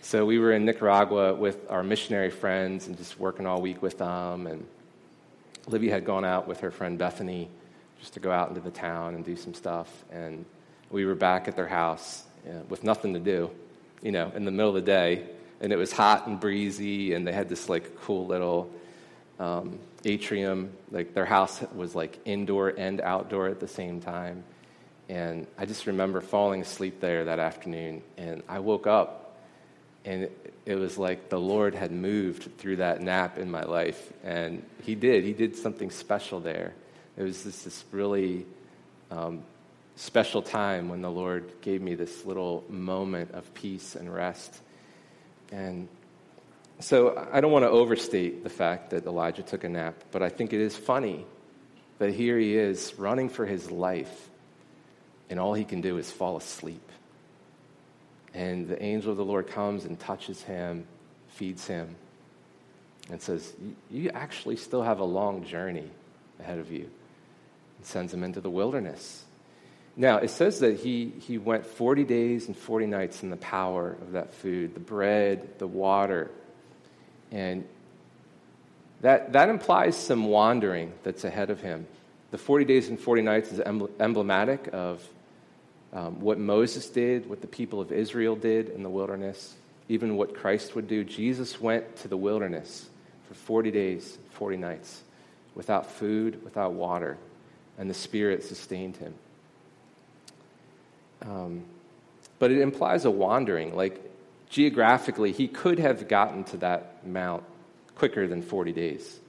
So 0.00 0.24
we 0.24 0.38
were 0.38 0.52
in 0.52 0.64
Nicaragua 0.64 1.34
with 1.34 1.68
our 1.70 1.82
missionary 1.82 2.30
friends 2.30 2.86
and 2.86 2.96
just 2.96 3.18
working 3.18 3.46
all 3.46 3.60
week 3.60 3.82
with 3.82 3.98
them. 3.98 4.46
And 4.46 4.64
Livy 5.66 5.90
had 5.90 6.04
gone 6.04 6.24
out 6.24 6.46
with 6.46 6.60
her 6.60 6.70
friend 6.70 6.96
Bethany 6.96 7.48
just 7.98 8.14
to 8.14 8.20
go 8.20 8.30
out 8.30 8.48
into 8.48 8.60
the 8.60 8.70
town 8.70 9.16
and 9.16 9.24
do 9.24 9.34
some 9.34 9.54
stuff. 9.54 10.04
And 10.12 10.44
we 10.88 11.04
were 11.04 11.16
back 11.16 11.48
at 11.48 11.56
their 11.56 11.66
house 11.66 12.22
uh, 12.48 12.62
with 12.68 12.84
nothing 12.84 13.14
to 13.14 13.20
do 13.20 13.50
you 14.02 14.10
know, 14.10 14.32
in 14.34 14.44
the 14.44 14.50
middle 14.50 14.68
of 14.68 14.74
the 14.74 14.82
day, 14.82 15.24
and 15.62 15.72
it 15.72 15.76
was 15.76 15.92
hot 15.92 16.26
and 16.26 16.40
breezy, 16.40 17.14
and 17.14 17.26
they 17.26 17.32
had 17.32 17.48
this 17.48 17.68
like 17.68 17.96
cool 18.02 18.26
little 18.26 18.68
um, 19.38 19.78
atrium. 20.04 20.72
Like 20.90 21.14
their 21.14 21.24
house 21.24 21.62
was 21.74 21.94
like 21.94 22.18
indoor 22.24 22.70
and 22.70 23.00
outdoor 23.00 23.46
at 23.46 23.60
the 23.60 23.68
same 23.68 24.00
time. 24.00 24.42
And 25.08 25.46
I 25.56 25.64
just 25.64 25.86
remember 25.86 26.20
falling 26.20 26.62
asleep 26.62 27.00
there 27.00 27.26
that 27.26 27.38
afternoon, 27.38 28.02
and 28.16 28.42
I 28.48 28.58
woke 28.58 28.86
up, 28.86 29.36
and 30.04 30.28
it, 30.66 30.74
was 30.74 30.98
like 30.98 31.28
the 31.28 31.38
Lord 31.40 31.74
had 31.74 31.92
moved 31.92 32.58
through 32.58 32.76
that 32.76 33.00
nap 33.00 33.38
in 33.38 33.50
my 33.50 33.62
life, 33.62 34.12
and 34.24 34.64
He 34.82 34.96
did. 34.96 35.22
He 35.22 35.32
did 35.32 35.54
something 35.56 35.90
special 35.90 36.40
there. 36.40 36.74
It 37.16 37.22
was 37.22 37.44
just 37.44 37.64
this 37.64 37.84
really 37.92 38.46
um, 39.10 39.42
special 39.96 40.42
time 40.42 40.88
when 40.88 41.02
the 41.02 41.10
Lord 41.10 41.52
gave 41.60 41.82
me 41.82 41.94
this 41.94 42.24
little 42.24 42.64
moment 42.68 43.30
of 43.32 43.52
peace 43.54 43.94
and 43.94 44.12
rest. 44.12 44.60
And 45.52 45.86
so 46.80 47.28
I 47.30 47.40
don't 47.40 47.52
want 47.52 47.64
to 47.64 47.70
overstate 47.70 48.42
the 48.42 48.50
fact 48.50 48.90
that 48.90 49.06
Elijah 49.06 49.42
took 49.42 49.62
a 49.64 49.68
nap, 49.68 49.94
but 50.10 50.22
I 50.22 50.30
think 50.30 50.52
it 50.52 50.60
is 50.60 50.76
funny 50.76 51.24
that 51.98 52.12
here 52.12 52.38
he 52.38 52.56
is 52.56 52.94
running 52.98 53.28
for 53.28 53.46
his 53.46 53.70
life, 53.70 54.30
and 55.30 55.38
all 55.38 55.54
he 55.54 55.64
can 55.64 55.80
do 55.80 55.98
is 55.98 56.10
fall 56.10 56.36
asleep. 56.36 56.90
And 58.34 58.66
the 58.66 58.82
angel 58.82 59.12
of 59.12 59.18
the 59.18 59.24
Lord 59.24 59.46
comes 59.46 59.84
and 59.84 60.00
touches 60.00 60.42
him, 60.42 60.86
feeds 61.28 61.66
him, 61.66 61.94
and 63.10 63.20
says, 63.20 63.52
You 63.90 64.10
actually 64.10 64.56
still 64.56 64.82
have 64.82 65.00
a 65.00 65.04
long 65.04 65.44
journey 65.44 65.90
ahead 66.40 66.58
of 66.58 66.72
you. 66.72 66.88
And 67.76 67.86
sends 67.86 68.12
him 68.12 68.24
into 68.24 68.40
the 68.40 68.50
wilderness 68.50 69.24
now, 69.94 70.18
it 70.18 70.30
says 70.30 70.60
that 70.60 70.80
he, 70.80 71.12
he 71.20 71.36
went 71.36 71.66
40 71.66 72.04
days 72.04 72.46
and 72.46 72.56
40 72.56 72.86
nights 72.86 73.22
in 73.22 73.30
the 73.30 73.36
power 73.36 73.96
of 74.00 74.12
that 74.12 74.32
food, 74.32 74.74
the 74.74 74.80
bread, 74.80 75.58
the 75.58 75.66
water. 75.66 76.30
And 77.30 77.64
that, 79.02 79.34
that 79.34 79.50
implies 79.50 79.96
some 79.96 80.24
wandering 80.24 80.92
that's 81.02 81.24
ahead 81.24 81.50
of 81.50 81.60
him. 81.60 81.86
The 82.30 82.38
40 82.38 82.64
days 82.64 82.88
and 82.88 82.98
40 82.98 83.22
nights 83.22 83.52
is 83.52 83.60
emblematic 83.60 84.70
of 84.72 85.06
um, 85.92 86.20
what 86.20 86.38
Moses 86.38 86.88
did, 86.88 87.28
what 87.28 87.42
the 87.42 87.46
people 87.46 87.78
of 87.78 87.92
Israel 87.92 88.34
did 88.34 88.70
in 88.70 88.82
the 88.82 88.88
wilderness, 88.88 89.54
even 89.90 90.16
what 90.16 90.34
Christ 90.34 90.74
would 90.74 90.88
do. 90.88 91.04
Jesus 91.04 91.60
went 91.60 91.96
to 91.96 92.08
the 92.08 92.16
wilderness 92.16 92.88
for 93.28 93.34
40 93.34 93.70
days, 93.70 94.16
40 94.30 94.56
nights, 94.56 95.02
without 95.54 95.90
food, 95.90 96.42
without 96.42 96.72
water, 96.72 97.18
and 97.76 97.90
the 97.90 97.94
Spirit 97.94 98.42
sustained 98.42 98.96
him. 98.96 99.12
Um, 101.22 101.64
but 102.38 102.50
it 102.50 102.58
implies 102.58 103.04
a 103.04 103.10
wandering. 103.10 103.74
Like, 103.76 104.00
geographically, 104.48 105.32
he 105.32 105.48
could 105.48 105.78
have 105.78 106.08
gotten 106.08 106.44
to 106.44 106.56
that 106.58 107.06
mount 107.06 107.44
quicker 107.94 108.26
than 108.26 108.42
40 108.42 108.72
days. 108.72 109.20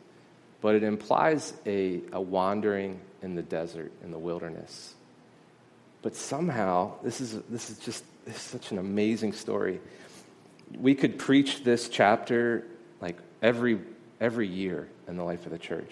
But 0.61 0.75
it 0.75 0.83
implies 0.83 1.53
a, 1.65 2.01
a 2.11 2.21
wandering 2.21 2.99
in 3.21 3.35
the 3.35 3.41
desert, 3.41 3.91
in 4.03 4.11
the 4.11 4.19
wilderness. 4.19 4.93
But 6.01 6.15
somehow, 6.15 6.93
this 7.03 7.21
is, 7.21 7.39
this 7.49 7.69
is 7.69 7.77
just 7.79 8.03
this 8.25 8.35
is 8.35 8.41
such 8.41 8.71
an 8.71 8.77
amazing 8.77 9.33
story. 9.33 9.79
We 10.77 10.95
could 10.95 11.19
preach 11.19 11.63
this 11.63 11.89
chapter 11.89 12.63
like 13.01 13.17
every, 13.41 13.79
every 14.21 14.47
year 14.47 14.87
in 15.07 15.17
the 15.17 15.23
life 15.23 15.45
of 15.45 15.51
the 15.51 15.57
church. 15.57 15.91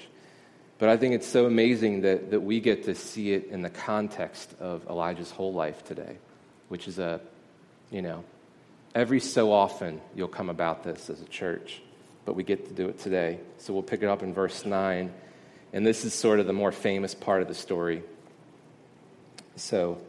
But 0.82 0.89
I 0.89 0.98
think 0.98 1.13
it's 1.13 1.28
so 1.28 1.46
amazing 1.46 2.02
that, 2.02 2.32
that 2.32 2.39
we 2.39 2.60
get 2.60 2.86
to 2.86 2.96
see 2.96 3.34
it 3.34 3.50
in 3.52 3.62
the 3.62 3.70
context 3.70 4.52
of 4.60 4.88
Elijah's 4.89 5.30
whole 5.30 5.54
life 5.54 5.86
today, 5.86 6.17
which 6.70 6.88
is 6.88 6.98
a, 6.98 7.22
you 7.91 8.02
know, 8.02 8.24
every 8.96 9.20
so 9.20 9.52
often 9.52 10.02
you'll 10.15 10.28
come 10.28 10.50
about 10.50 10.84
this 10.84 11.08
as 11.12 11.22
a 11.22 11.26
church, 11.26 11.84
but 12.26 12.34
we 12.34 12.41
get 12.41 12.67
to 12.67 12.74
do 12.74 12.89
it 12.89 12.98
today. 12.98 13.39
So 13.60 13.74
we'll 13.74 13.84
pick 13.84 14.02
it 14.02 14.08
up 14.08 14.24
in 14.24 14.34
verse 14.34 14.65
9. 14.65 15.13
And 15.72 15.86
this 15.86 16.04
is 16.04 16.15
sort 16.15 16.39
of 16.39 16.48
the 16.48 16.54
more 16.54 16.72
famous 16.72 17.13
part 17.13 17.44
of 17.44 17.48
the 17.48 17.54
story. 17.54 18.02
So, 19.58 20.02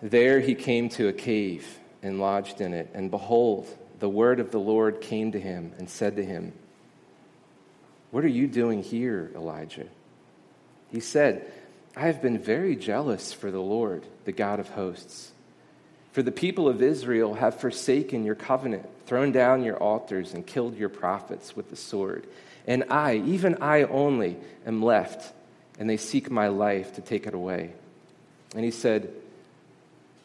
there 0.00 0.40
he 0.40 0.54
came 0.54 0.88
to 0.88 1.08
a 1.08 1.12
cave 1.12 1.78
and 2.02 2.20
lodged 2.20 2.62
in 2.62 2.72
it. 2.72 2.88
And 2.94 3.10
behold, 3.10 3.68
the 3.98 4.08
word 4.08 4.40
of 4.40 4.50
the 4.50 4.60
Lord 4.60 5.02
came 5.02 5.32
to 5.32 5.38
him 5.38 5.74
and 5.76 5.90
said 5.90 6.16
to 6.16 6.24
him, 6.24 6.54
what 8.10 8.24
are 8.24 8.28
you 8.28 8.46
doing 8.46 8.82
here, 8.82 9.30
Elijah? 9.34 9.86
He 10.90 11.00
said, 11.00 11.50
I 11.96 12.06
have 12.06 12.22
been 12.22 12.38
very 12.38 12.76
jealous 12.76 13.32
for 13.32 13.50
the 13.50 13.60
Lord, 13.60 14.04
the 14.24 14.32
God 14.32 14.60
of 14.60 14.68
hosts. 14.70 15.32
For 16.12 16.22
the 16.22 16.32
people 16.32 16.68
of 16.68 16.82
Israel 16.82 17.34
have 17.34 17.60
forsaken 17.60 18.24
your 18.24 18.34
covenant, 18.34 18.88
thrown 19.06 19.30
down 19.30 19.62
your 19.62 19.76
altars, 19.76 20.34
and 20.34 20.46
killed 20.46 20.76
your 20.76 20.88
prophets 20.88 21.54
with 21.54 21.70
the 21.70 21.76
sword. 21.76 22.26
And 22.66 22.84
I, 22.90 23.16
even 23.16 23.62
I 23.62 23.84
only, 23.84 24.36
am 24.66 24.82
left, 24.82 25.32
and 25.78 25.88
they 25.88 25.96
seek 25.96 26.30
my 26.30 26.48
life 26.48 26.94
to 26.94 27.00
take 27.00 27.26
it 27.26 27.34
away. 27.34 27.72
And 28.54 28.64
he 28.64 28.72
said, 28.72 29.12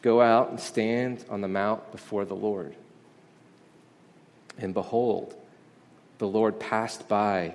Go 0.02 0.20
out 0.20 0.50
and 0.50 0.60
stand 0.60 1.24
on 1.30 1.40
the 1.40 1.48
mount 1.48 1.90
before 1.92 2.24
the 2.24 2.34
Lord. 2.34 2.74
And 4.58 4.74
behold, 4.74 5.34
the 6.18 6.28
Lord 6.28 6.58
passed 6.58 7.08
by 7.08 7.54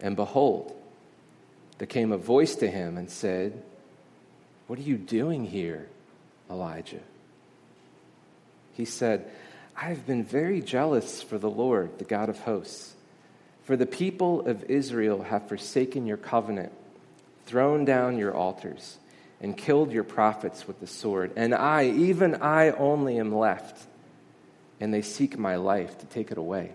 And 0.00 0.16
behold, 0.16 0.74
there 1.78 1.86
came 1.86 2.12
a 2.12 2.18
voice 2.18 2.54
to 2.56 2.70
him 2.70 2.96
and 2.96 3.10
said, 3.10 3.62
What 4.66 4.78
are 4.78 4.82
you 4.82 4.96
doing 4.96 5.44
here, 5.44 5.88
Elijah? 6.50 7.00
He 8.74 8.84
said, 8.84 9.30
I 9.76 9.86
have 9.86 10.06
been 10.06 10.24
very 10.24 10.60
jealous 10.60 11.22
for 11.22 11.38
the 11.38 11.50
Lord, 11.50 11.98
the 11.98 12.04
God 12.04 12.28
of 12.28 12.40
hosts. 12.40 12.94
For 13.64 13.76
the 13.76 13.86
people 13.86 14.46
of 14.46 14.64
Israel 14.64 15.22
have 15.22 15.48
forsaken 15.48 16.06
your 16.06 16.16
covenant, 16.16 16.72
thrown 17.46 17.84
down 17.84 18.16
your 18.16 18.34
altars, 18.34 18.98
and 19.40 19.56
killed 19.56 19.92
your 19.92 20.04
prophets 20.04 20.66
with 20.66 20.80
the 20.80 20.86
sword. 20.86 21.32
And 21.36 21.54
I, 21.54 21.86
even 21.88 22.36
I 22.36 22.70
only, 22.70 23.18
am 23.18 23.34
left, 23.34 23.84
and 24.80 24.94
they 24.94 25.02
seek 25.02 25.38
my 25.38 25.56
life 25.56 25.98
to 25.98 26.06
take 26.06 26.30
it 26.30 26.38
away. 26.38 26.72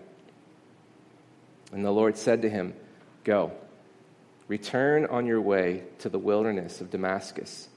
And 1.72 1.84
the 1.84 1.90
Lord 1.90 2.18
said 2.18 2.42
to 2.42 2.50
him, 2.50 2.74
Go, 3.24 3.52
return 4.48 5.06
on 5.06 5.26
your 5.26 5.40
way 5.40 5.84
to 6.00 6.08
the 6.08 6.18
wilderness 6.18 6.80
of 6.80 6.90
Damascus. 6.90 7.68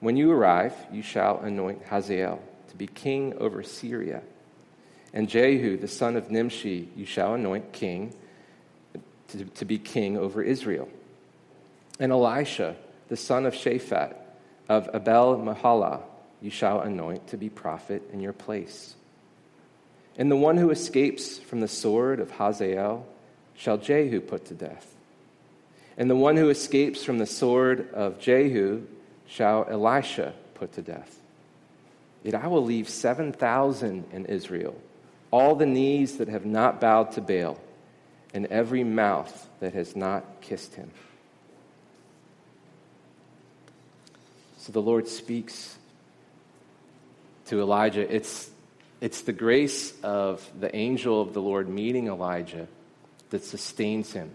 When 0.00 0.16
you 0.16 0.30
arrive, 0.30 0.74
you 0.92 1.02
shall 1.02 1.40
anoint 1.40 1.84
Hazael 1.84 2.40
to 2.68 2.76
be 2.76 2.86
king 2.86 3.34
over 3.38 3.62
Syria. 3.62 4.22
And 5.12 5.28
Jehu, 5.28 5.76
the 5.76 5.88
son 5.88 6.16
of 6.16 6.30
Nimshi, 6.30 6.88
you 6.96 7.06
shall 7.06 7.34
anoint 7.34 7.72
king 7.72 8.14
to, 9.28 9.44
to 9.44 9.64
be 9.64 9.78
king 9.78 10.16
over 10.16 10.42
Israel. 10.42 10.88
And 11.98 12.12
Elisha, 12.12 12.76
the 13.08 13.16
son 13.16 13.46
of 13.46 13.54
Shaphat 13.54 14.14
of 14.68 14.88
Abel 14.92 15.38
Meholah, 15.38 16.02
you 16.40 16.50
shall 16.50 16.80
anoint 16.80 17.28
to 17.28 17.36
be 17.36 17.48
prophet 17.48 18.02
in 18.12 18.20
your 18.20 18.32
place. 18.32 18.94
And 20.16 20.30
the 20.30 20.36
one 20.36 20.56
who 20.56 20.70
escapes 20.70 21.38
from 21.38 21.60
the 21.60 21.68
sword 21.68 22.20
of 22.20 22.30
Hazael 22.32 23.06
shall 23.56 23.78
Jehu 23.78 24.20
put 24.20 24.46
to 24.46 24.54
death. 24.54 24.94
And 25.96 26.10
the 26.10 26.16
one 26.16 26.36
who 26.36 26.50
escapes 26.50 27.04
from 27.04 27.18
the 27.18 27.26
sword 27.26 27.92
of 27.92 28.18
Jehu 28.18 28.82
shall 29.26 29.66
Elisha 29.68 30.34
put 30.54 30.72
to 30.72 30.82
death. 30.82 31.20
Yet 32.22 32.34
I 32.34 32.46
will 32.46 32.64
leave 32.64 32.88
7,000 32.88 34.04
in 34.12 34.26
Israel, 34.26 34.76
all 35.30 35.54
the 35.54 35.66
knees 35.66 36.18
that 36.18 36.28
have 36.28 36.46
not 36.46 36.80
bowed 36.80 37.12
to 37.12 37.20
Baal, 37.20 37.60
and 38.32 38.46
every 38.46 38.82
mouth 38.82 39.48
that 39.60 39.74
has 39.74 39.94
not 39.94 40.24
kissed 40.40 40.74
him. 40.74 40.90
So 44.58 44.72
the 44.72 44.82
Lord 44.82 45.06
speaks 45.06 45.76
to 47.46 47.60
Elijah. 47.60 48.12
It's, 48.12 48.50
it's 49.00 49.20
the 49.20 49.32
grace 49.32 49.92
of 50.02 50.50
the 50.58 50.74
angel 50.74 51.20
of 51.20 51.34
the 51.34 51.42
Lord 51.42 51.68
meeting 51.68 52.08
Elijah 52.08 52.66
that 53.34 53.42
sustains 53.42 54.12
him. 54.12 54.30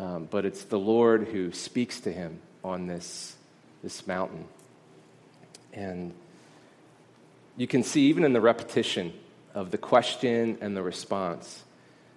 Um, 0.00 0.26
but 0.28 0.44
it's 0.44 0.64
the 0.64 0.78
Lord 0.78 1.28
who 1.28 1.52
speaks 1.52 2.00
to 2.00 2.10
him 2.10 2.40
on 2.64 2.88
this, 2.88 3.36
this 3.80 4.08
mountain. 4.08 4.46
And 5.72 6.12
you 7.56 7.68
can 7.68 7.84
see, 7.84 8.08
even 8.08 8.24
in 8.24 8.32
the 8.32 8.40
repetition 8.40 9.12
of 9.54 9.70
the 9.70 9.78
question 9.78 10.58
and 10.62 10.76
the 10.76 10.82
response, 10.82 11.62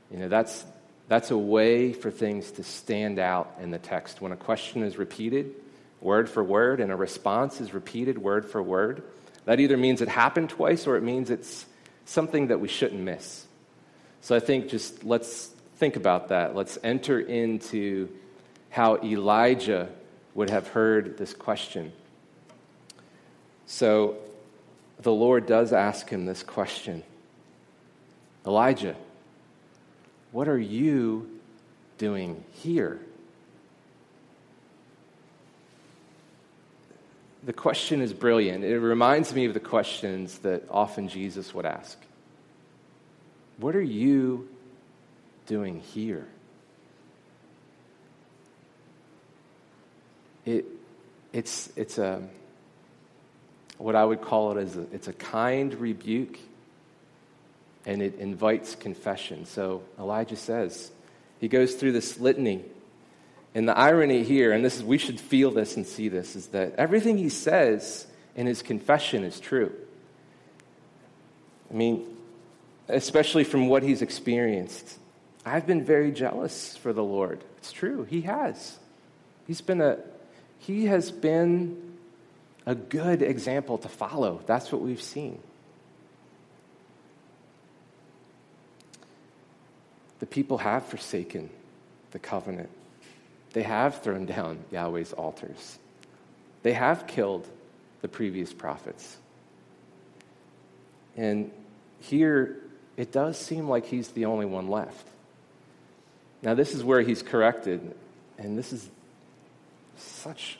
you 0.09 0.17
know, 0.17 0.27
that's, 0.27 0.65
that's 1.07 1.29
a 1.29 1.37
way 1.37 1.93
for 1.93 2.09
things 2.09 2.49
to 2.53 2.63
stand 2.63 3.19
out 3.19 3.57
in 3.61 3.69
the 3.69 3.77
text. 3.77 4.19
When 4.19 4.31
a 4.31 4.37
question 4.37 4.81
is 4.81 4.97
repeated, 4.97 5.53
word 6.01 6.31
for 6.31 6.43
word, 6.43 6.79
and 6.79 6.91
a 6.91 6.95
response 6.95 7.61
is 7.61 7.75
repeated 7.75 8.17
word 8.17 8.49
for 8.49 8.63
word, 8.63 9.03
that 9.45 9.59
either 9.59 9.77
means 9.77 10.01
it 10.01 10.09
happened 10.09 10.49
twice 10.49 10.87
or 10.87 10.97
it 10.97 11.03
means 11.03 11.29
it's 11.29 11.67
something 12.05 12.47
that 12.47 12.59
we 12.59 12.67
shouldn't 12.67 13.01
miss. 13.01 13.46
So 14.21 14.35
I 14.35 14.39
think 14.39 14.69
just 14.69 15.03
let's 15.03 15.47
think 15.77 15.95
about 15.95 16.29
that. 16.29 16.55
Let's 16.55 16.77
enter 16.83 17.19
into 17.19 18.09
how 18.69 18.97
Elijah 18.97 19.89
would 20.35 20.49
have 20.49 20.67
heard 20.67 21.17
this 21.17 21.33
question. 21.33 21.91
So 23.65 24.17
the 24.99 25.11
Lord 25.11 25.45
does 25.45 25.73
ask 25.73 26.09
him 26.09 26.25
this 26.25 26.43
question 26.43 27.03
Elijah, 28.45 28.95
what 30.31 30.47
are 30.47 30.59
you 30.59 31.29
doing 31.97 32.43
here? 32.53 32.99
The 37.43 37.53
question 37.53 38.01
is 38.01 38.13
brilliant. 38.13 38.63
It 38.63 38.79
reminds 38.79 39.33
me 39.33 39.45
of 39.45 39.53
the 39.53 39.59
questions 39.59 40.39
that 40.39 40.63
often 40.69 41.07
Jesus 41.07 41.53
would 41.53 41.65
ask. 41.65 41.97
What 43.57 43.75
are 43.75 43.81
you 43.81 44.47
doing 45.47 45.79
here? 45.79 46.27
It, 50.45 50.65
it's, 51.33 51.69
it's 51.75 51.97
a, 51.97 52.21
what 53.77 53.95
I 53.95 54.05
would 54.05 54.21
call 54.21 54.57
it 54.57 54.63
is 54.63 54.77
a, 54.77 54.81
it's 54.93 55.07
a 55.07 55.13
kind 55.13 55.73
rebuke 55.73 56.39
and 57.85 58.01
it 58.01 58.15
invites 58.19 58.75
confession. 58.75 59.45
So 59.45 59.81
Elijah 59.99 60.35
says, 60.35 60.91
he 61.39 61.47
goes 61.47 61.75
through 61.75 61.93
this 61.93 62.19
litany. 62.19 62.63
And 63.55 63.67
the 63.67 63.77
irony 63.77 64.23
here, 64.23 64.51
and 64.51 64.63
this 64.63 64.75
is, 64.75 64.83
we 64.83 64.97
should 64.97 65.19
feel 65.19 65.51
this 65.51 65.77
and 65.77 65.87
see 65.87 66.09
this, 66.09 66.35
is 66.35 66.47
that 66.47 66.75
everything 66.75 67.17
he 67.17 67.29
says 67.29 68.05
in 68.35 68.45
his 68.45 68.61
confession 68.61 69.23
is 69.23 69.39
true. 69.39 69.73
I 71.71 71.73
mean, 71.73 72.16
especially 72.87 73.43
from 73.43 73.67
what 73.67 73.83
he's 73.83 74.01
experienced. 74.01 74.97
I've 75.45 75.65
been 75.65 75.83
very 75.83 76.11
jealous 76.11 76.75
for 76.77 76.93
the 76.93 77.03
Lord. 77.03 77.43
It's 77.57 77.71
true, 77.71 78.03
he 78.03 78.21
has. 78.21 78.77
He's 79.45 79.61
been 79.61 79.81
a 79.81 79.99
he 80.59 80.85
has 80.87 81.11
been 81.11 81.97
a 82.65 82.75
good 82.75 83.21
example 83.21 83.77
to 83.77 83.87
follow. 83.87 84.41
That's 84.45 84.71
what 84.71 84.81
we've 84.81 85.01
seen. 85.01 85.39
The 90.19 90.25
people 90.25 90.57
have 90.57 90.85
forsaken 90.85 91.49
the 92.11 92.19
covenant. 92.19 92.69
They 93.53 93.63
have 93.63 94.01
thrown 94.01 94.25
down 94.35 94.59
Yahweh's 94.71 95.13
altars. 95.13 95.77
They 96.63 96.73
have 96.73 97.07
killed 97.07 97.47
the 98.01 98.07
previous 98.07 98.51
prophets. 98.53 99.17
And 101.15 101.51
here, 101.99 102.61
it 102.97 103.11
does 103.11 103.37
seem 103.37 103.69
like 103.69 103.85
he's 103.85 104.09
the 104.09 104.25
only 104.25 104.45
one 104.45 104.67
left. 104.67 105.07
Now, 106.41 106.55
this 106.55 106.73
is 106.73 106.83
where 106.83 107.01
he's 107.01 107.21
corrected, 107.21 107.95
and 108.37 108.57
this 108.57 108.73
is 108.73 108.89
such, 109.97 110.59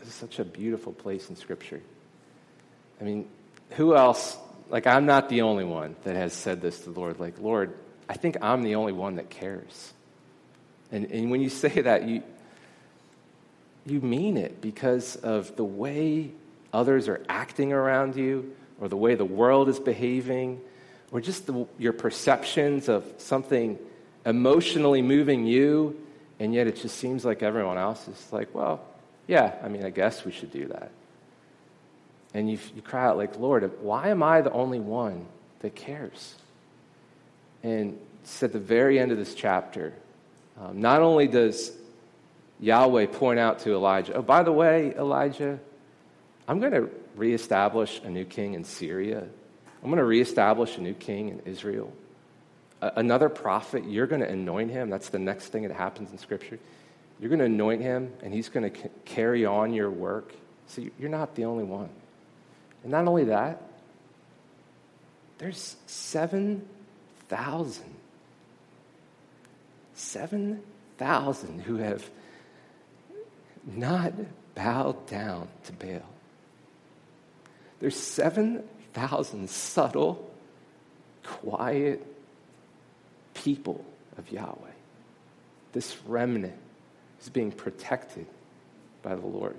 this 0.00 0.08
is 0.08 0.14
such 0.14 0.38
a 0.38 0.44
beautiful 0.44 0.92
place 0.92 1.30
in 1.30 1.36
Scripture. 1.36 1.80
I 3.00 3.04
mean, 3.04 3.28
who 3.70 3.94
else? 3.94 4.36
Like, 4.68 4.86
I'm 4.86 5.06
not 5.06 5.28
the 5.28 5.42
only 5.42 5.64
one 5.64 5.96
that 6.04 6.16
has 6.16 6.32
said 6.32 6.60
this 6.60 6.80
to 6.80 6.90
the 6.90 7.00
Lord. 7.00 7.20
Like, 7.20 7.40
Lord, 7.40 7.74
I 8.08 8.14
think 8.14 8.36
I'm 8.42 8.62
the 8.62 8.74
only 8.74 8.92
one 8.92 9.16
that 9.16 9.30
cares. 9.30 9.92
And, 10.92 11.10
and 11.10 11.30
when 11.30 11.40
you 11.40 11.48
say 11.48 11.80
that, 11.82 12.08
you, 12.08 12.22
you 13.86 14.00
mean 14.00 14.36
it 14.36 14.60
because 14.60 15.16
of 15.16 15.56
the 15.56 15.64
way 15.64 16.30
others 16.72 17.08
are 17.08 17.24
acting 17.28 17.72
around 17.72 18.16
you, 18.16 18.54
or 18.80 18.88
the 18.88 18.96
way 18.96 19.14
the 19.14 19.24
world 19.24 19.68
is 19.68 19.78
behaving, 19.78 20.60
or 21.12 21.20
just 21.20 21.46
the, 21.46 21.66
your 21.78 21.92
perceptions 21.92 22.88
of 22.88 23.04
something 23.18 23.78
emotionally 24.24 25.02
moving 25.02 25.46
you, 25.46 25.98
and 26.38 26.54
yet 26.54 26.66
it 26.66 26.76
just 26.76 26.96
seems 26.96 27.24
like 27.24 27.42
everyone 27.42 27.78
else 27.78 28.06
is 28.08 28.32
like, 28.32 28.54
well, 28.54 28.80
yeah, 29.26 29.54
I 29.62 29.68
mean, 29.68 29.84
I 29.84 29.90
guess 29.90 30.24
we 30.24 30.32
should 30.32 30.52
do 30.52 30.66
that. 30.66 30.90
And 32.32 32.50
you, 32.50 32.58
you 32.74 32.82
cry 32.82 33.06
out, 33.06 33.16
like, 33.16 33.38
Lord, 33.38 33.70
why 33.82 34.08
am 34.08 34.22
I 34.22 34.40
the 34.40 34.52
only 34.52 34.80
one 34.80 35.26
that 35.60 35.74
cares? 35.74 36.36
And 37.62 37.98
it's 38.22 38.42
at 38.42 38.52
the 38.52 38.58
very 38.58 38.98
end 38.98 39.10
of 39.12 39.18
this 39.18 39.34
chapter. 39.34 39.92
Um, 40.60 40.80
not 40.80 41.02
only 41.02 41.26
does 41.26 41.72
Yahweh 42.60 43.06
point 43.06 43.40
out 43.40 43.60
to 43.60 43.72
Elijah, 43.72 44.14
oh, 44.14 44.22
by 44.22 44.42
the 44.42 44.52
way, 44.52 44.94
Elijah, 44.94 45.58
I'm 46.46 46.60
going 46.60 46.72
to 46.72 46.88
reestablish 47.16 48.00
a 48.04 48.10
new 48.10 48.24
king 48.24 48.54
in 48.54 48.64
Syria. 48.64 49.26
I'm 49.82 49.88
going 49.88 49.98
to 49.98 50.04
reestablish 50.04 50.76
a 50.76 50.80
new 50.80 50.94
king 50.94 51.28
in 51.28 51.40
Israel. 51.40 51.92
A- 52.82 52.92
another 52.96 53.28
prophet, 53.28 53.84
you're 53.84 54.06
going 54.06 54.20
to 54.20 54.28
anoint 54.28 54.70
him. 54.70 54.90
That's 54.90 55.08
the 55.08 55.18
next 55.18 55.48
thing 55.48 55.62
that 55.62 55.72
happens 55.72 56.10
in 56.12 56.18
Scripture. 56.18 56.58
You're 57.18 57.30
going 57.30 57.40
to 57.40 57.46
anoint 57.46 57.82
him, 57.82 58.12
and 58.22 58.32
he's 58.32 58.48
going 58.48 58.70
to 58.70 58.80
c- 58.80 58.88
carry 59.04 59.44
on 59.44 59.72
your 59.72 59.90
work. 59.90 60.34
So 60.66 60.82
you're 60.98 61.10
not 61.10 61.34
the 61.34 61.44
only 61.44 61.64
one. 61.64 61.88
And 62.82 62.92
not 62.92 63.06
only 63.06 63.24
that, 63.24 63.62
there's 65.38 65.76
7,000 65.86 67.84
7,000 70.00 71.60
who 71.60 71.76
have 71.76 72.08
not 73.66 74.14
bowed 74.54 75.06
down 75.06 75.46
to 75.64 75.72
Baal. 75.72 76.08
There's 77.80 77.96
7,000 77.96 78.64
subtle, 79.48 80.30
quiet 81.24 82.06
people 83.34 83.84
of 84.18 84.30
Yahweh. 84.30 84.56
This 85.72 85.96
remnant 86.06 86.58
is 87.20 87.28
being 87.28 87.52
protected 87.52 88.26
by 89.02 89.14
the 89.14 89.26
Lord. 89.26 89.56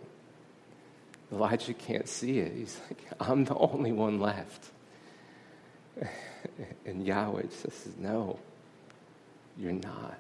Elijah 1.32 1.74
can't 1.74 2.08
see 2.08 2.40
it. 2.40 2.54
He's 2.54 2.80
like, 2.90 3.00
I'm 3.20 3.46
the 3.46 3.56
only 3.56 3.92
one 3.92 4.20
left. 4.20 4.66
And 6.86 7.06
Yahweh 7.06 7.44
says, 7.52 7.90
No, 8.00 8.40
you're 9.56 9.72
not. 9.72 10.20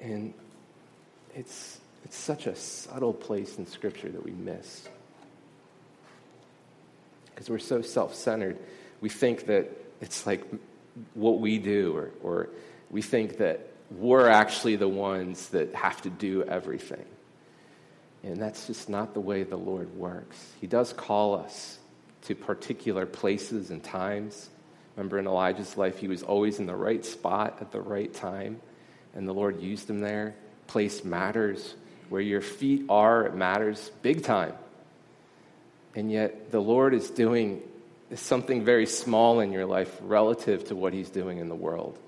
And 0.00 0.32
it's, 1.34 1.78
it's 2.04 2.16
such 2.16 2.46
a 2.46 2.54
subtle 2.56 3.12
place 3.12 3.58
in 3.58 3.66
Scripture 3.66 4.08
that 4.08 4.24
we 4.24 4.32
miss. 4.32 4.88
Because 7.26 7.48
we're 7.48 7.58
so 7.58 7.82
self 7.82 8.14
centered. 8.14 8.58
We 9.00 9.08
think 9.08 9.46
that 9.46 9.70
it's 10.00 10.26
like 10.26 10.44
what 11.14 11.40
we 11.40 11.58
do, 11.58 11.96
or, 11.96 12.10
or 12.22 12.48
we 12.90 13.02
think 13.02 13.38
that 13.38 13.68
we're 13.90 14.28
actually 14.28 14.76
the 14.76 14.88
ones 14.88 15.48
that 15.48 15.74
have 15.74 16.02
to 16.02 16.10
do 16.10 16.42
everything. 16.44 17.04
And 18.22 18.36
that's 18.36 18.66
just 18.66 18.88
not 18.88 19.14
the 19.14 19.20
way 19.20 19.42
the 19.42 19.56
Lord 19.56 19.96
works. 19.96 20.52
He 20.60 20.66
does 20.66 20.92
call 20.92 21.34
us 21.34 21.78
to 22.22 22.34
particular 22.34 23.04
places 23.04 23.70
and 23.70 23.82
times. 23.82 24.48
Remember 24.96 25.18
in 25.18 25.26
Elijah's 25.26 25.76
life, 25.76 25.98
he 25.98 26.08
was 26.08 26.22
always 26.22 26.58
in 26.58 26.66
the 26.66 26.76
right 26.76 27.04
spot 27.04 27.58
at 27.60 27.72
the 27.72 27.80
right 27.80 28.12
time, 28.12 28.60
and 29.14 29.26
the 29.26 29.32
Lord 29.32 29.60
used 29.60 29.90
him 29.90 30.00
there. 30.00 30.34
Place 30.66 31.04
matters. 31.04 31.74
Where 32.12 32.20
your 32.20 32.42
feet 32.42 32.84
are, 32.90 33.24
it 33.24 33.34
matters 33.34 33.90
big 34.02 34.22
time. 34.22 34.52
And 35.94 36.12
yet, 36.12 36.50
the 36.50 36.60
Lord 36.60 36.92
is 36.92 37.08
doing 37.08 37.62
something 38.14 38.66
very 38.66 38.84
small 38.84 39.40
in 39.40 39.50
your 39.50 39.64
life 39.64 39.90
relative 40.02 40.64
to 40.64 40.76
what 40.76 40.92
he's 40.92 41.08
doing 41.08 41.38
in 41.38 41.48
the 41.48 41.54
world. 41.54 41.98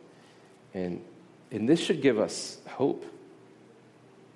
And, 0.74 1.02
and 1.50 1.66
this 1.66 1.80
should 1.80 2.02
give 2.02 2.18
us 2.18 2.58
hope. 2.68 3.02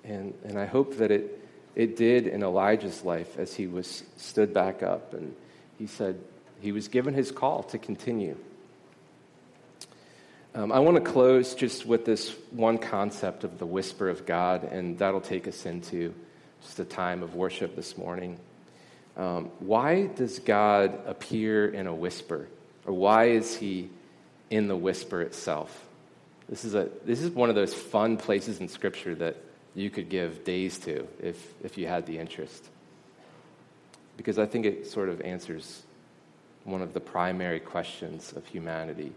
And, 0.03 0.33
and 0.43 0.57
I 0.57 0.65
hope 0.65 0.97
that 0.97 1.11
it, 1.11 1.39
it 1.75 1.95
did 1.95 2.25
in 2.25 2.41
Elijah's 2.41 3.03
life 3.03 3.37
as 3.37 3.53
he 3.53 3.67
was 3.67 4.01
stood 4.17 4.55
back 4.55 4.81
up 4.81 5.13
and 5.13 5.35
he 5.77 5.85
said 5.85 6.19
he 6.61 6.71
was 6.71 6.87
given 6.87 7.13
his 7.13 7.29
call 7.29 7.61
to 7.61 7.77
continue. 7.77 8.37
Um, 10.55 10.71
I 10.71 10.79
want 10.79 10.95
to 10.95 11.11
close 11.11 11.53
just 11.53 11.85
with 11.85 12.05
this 12.05 12.35
one 12.49 12.79
concept 12.79 13.43
of 13.43 13.59
the 13.59 13.67
whisper 13.67 14.09
of 14.09 14.25
God, 14.25 14.63
and 14.63 14.97
that'll 14.97 15.21
take 15.21 15.47
us 15.47 15.67
into 15.67 16.13
just 16.63 16.79
a 16.79 16.85
time 16.85 17.21
of 17.21 17.35
worship 17.35 17.75
this 17.75 17.97
morning. 17.99 18.39
Um, 19.15 19.51
why 19.59 20.07
does 20.07 20.39
God 20.39 21.01
appear 21.05 21.67
in 21.67 21.85
a 21.85 21.93
whisper? 21.93 22.47
Or 22.87 22.93
why 22.93 23.25
is 23.25 23.57
he 23.57 23.89
in 24.49 24.67
the 24.67 24.75
whisper 24.75 25.21
itself? 25.21 25.85
This 26.49 26.65
is, 26.65 26.73
a, 26.73 26.89
this 27.05 27.21
is 27.21 27.29
one 27.29 27.49
of 27.49 27.55
those 27.55 27.75
fun 27.75 28.17
places 28.17 28.59
in 28.59 28.69
Scripture 28.69 29.13
that 29.15 29.35
you 29.75 29.91
could 29.91 30.09
give 30.09 30.43
days 30.45 30.79
to 30.79 31.07
if, 31.21 31.53
if 31.63 31.77
you 31.77 31.85
had 31.85 32.07
the 32.07 32.17
interest. 32.17 32.65
Because 34.17 34.39
I 34.39 34.47
think 34.47 34.65
it 34.65 34.87
sort 34.87 35.09
of 35.09 35.21
answers 35.21 35.83
one 36.63 36.81
of 36.81 36.93
the 36.93 36.99
primary 36.99 37.59
questions 37.59 38.33
of 38.35 38.47
humanity. 38.47 39.11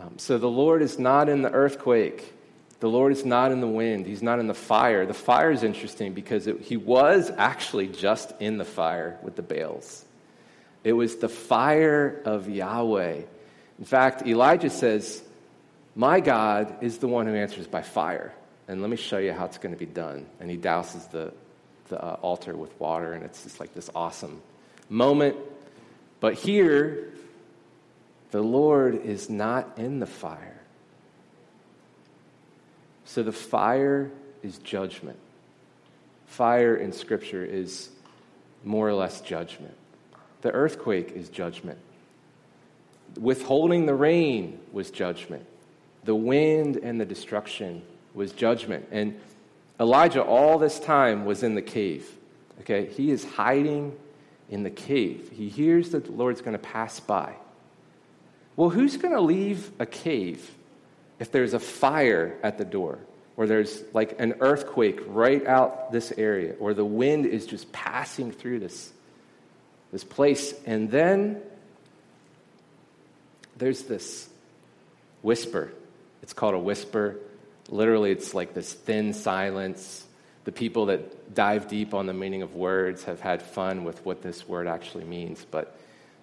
Um, 0.00 0.18
so 0.18 0.38
the 0.38 0.48
Lord 0.48 0.82
is 0.82 0.98
not 0.98 1.28
in 1.28 1.42
the 1.42 1.50
earthquake. 1.50 2.32
The 2.80 2.88
Lord 2.88 3.12
is 3.12 3.24
not 3.24 3.52
in 3.52 3.60
the 3.60 3.68
wind. 3.68 4.06
He's 4.06 4.22
not 4.22 4.38
in 4.38 4.46
the 4.46 4.54
fire. 4.54 5.04
The 5.04 5.12
fire 5.12 5.50
is 5.50 5.62
interesting 5.62 6.14
because 6.14 6.46
it, 6.46 6.60
he 6.62 6.78
was 6.78 7.30
actually 7.36 7.88
just 7.88 8.32
in 8.40 8.56
the 8.56 8.64
fire 8.64 9.18
with 9.22 9.36
the 9.36 9.42
Baals. 9.42 10.04
It 10.82 10.94
was 10.94 11.16
the 11.16 11.28
fire 11.28 12.22
of 12.24 12.48
Yahweh. 12.48 13.20
In 13.78 13.84
fact, 13.84 14.26
Elijah 14.26 14.70
says, 14.70 15.22
My 15.94 16.20
God 16.20 16.82
is 16.82 16.98
the 16.98 17.08
one 17.08 17.26
who 17.26 17.34
answers 17.34 17.66
by 17.66 17.82
fire. 17.82 18.32
And 18.68 18.80
let 18.80 18.88
me 18.88 18.96
show 18.96 19.18
you 19.18 19.32
how 19.32 19.44
it's 19.44 19.58
going 19.58 19.74
to 19.74 19.78
be 19.78 19.84
done. 19.84 20.24
And 20.38 20.50
he 20.50 20.56
douses 20.56 21.10
the, 21.10 21.34
the 21.88 22.02
uh, 22.02 22.16
altar 22.22 22.56
with 22.56 22.78
water, 22.80 23.12
and 23.12 23.24
it's 23.24 23.42
just 23.42 23.60
like 23.60 23.74
this 23.74 23.90
awesome 23.94 24.40
moment. 24.88 25.36
But 26.20 26.34
here, 26.34 27.12
the 28.30 28.42
Lord 28.42 28.94
is 28.94 29.28
not 29.28 29.78
in 29.78 29.98
the 29.98 30.06
fire. 30.06 30.60
So 33.04 33.22
the 33.22 33.32
fire 33.32 34.10
is 34.42 34.58
judgment. 34.58 35.18
Fire 36.26 36.76
in 36.76 36.92
Scripture 36.92 37.44
is 37.44 37.90
more 38.64 38.88
or 38.88 38.94
less 38.94 39.20
judgment. 39.20 39.74
The 40.42 40.52
earthquake 40.52 41.12
is 41.12 41.28
judgment. 41.28 41.78
Withholding 43.18 43.86
the 43.86 43.94
rain 43.94 44.60
was 44.72 44.90
judgment. 44.90 45.44
The 46.04 46.14
wind 46.14 46.76
and 46.76 47.00
the 47.00 47.04
destruction 47.04 47.82
was 48.14 48.32
judgment. 48.32 48.88
And 48.92 49.18
Elijah, 49.80 50.22
all 50.22 50.58
this 50.58 50.78
time, 50.78 51.24
was 51.24 51.42
in 51.42 51.54
the 51.54 51.62
cave. 51.62 52.08
Okay? 52.60 52.86
He 52.86 53.10
is 53.10 53.24
hiding 53.24 53.96
in 54.48 54.62
the 54.62 54.70
cave. 54.70 55.30
He 55.32 55.48
hears 55.48 55.90
that 55.90 56.04
the 56.04 56.12
Lord's 56.12 56.40
going 56.40 56.52
to 56.52 56.58
pass 56.58 57.00
by. 57.00 57.34
Well, 58.60 58.68
who's 58.68 58.98
going 58.98 59.14
to 59.14 59.22
leave 59.22 59.72
a 59.78 59.86
cave 59.86 60.54
if 61.18 61.32
there's 61.32 61.54
a 61.54 61.58
fire 61.58 62.36
at 62.42 62.58
the 62.58 62.64
door, 62.66 62.98
or 63.38 63.46
there's 63.46 63.82
like 63.94 64.20
an 64.20 64.34
earthquake 64.40 65.00
right 65.06 65.46
out 65.46 65.92
this 65.92 66.12
area, 66.18 66.56
or 66.60 66.74
the 66.74 66.84
wind 66.84 67.24
is 67.24 67.46
just 67.46 67.72
passing 67.72 68.30
through 68.30 68.58
this, 68.58 68.92
this 69.92 70.04
place, 70.04 70.52
and 70.66 70.90
then 70.90 71.40
there's 73.56 73.84
this 73.84 74.28
whisper. 75.22 75.72
It's 76.22 76.34
called 76.34 76.52
a 76.52 76.58
whisper. 76.58 77.16
Literally, 77.70 78.10
it's 78.10 78.34
like 78.34 78.52
this 78.52 78.74
thin 78.74 79.14
silence. 79.14 80.06
The 80.44 80.52
people 80.52 80.84
that 80.86 81.34
dive 81.34 81.66
deep 81.68 81.94
on 81.94 82.04
the 82.04 82.12
meaning 82.12 82.42
of 82.42 82.54
words 82.54 83.04
have 83.04 83.20
had 83.20 83.40
fun 83.40 83.84
with 83.84 84.04
what 84.04 84.20
this 84.20 84.46
word 84.46 84.66
actually 84.66 85.04
means, 85.04 85.46
but 85.50 85.79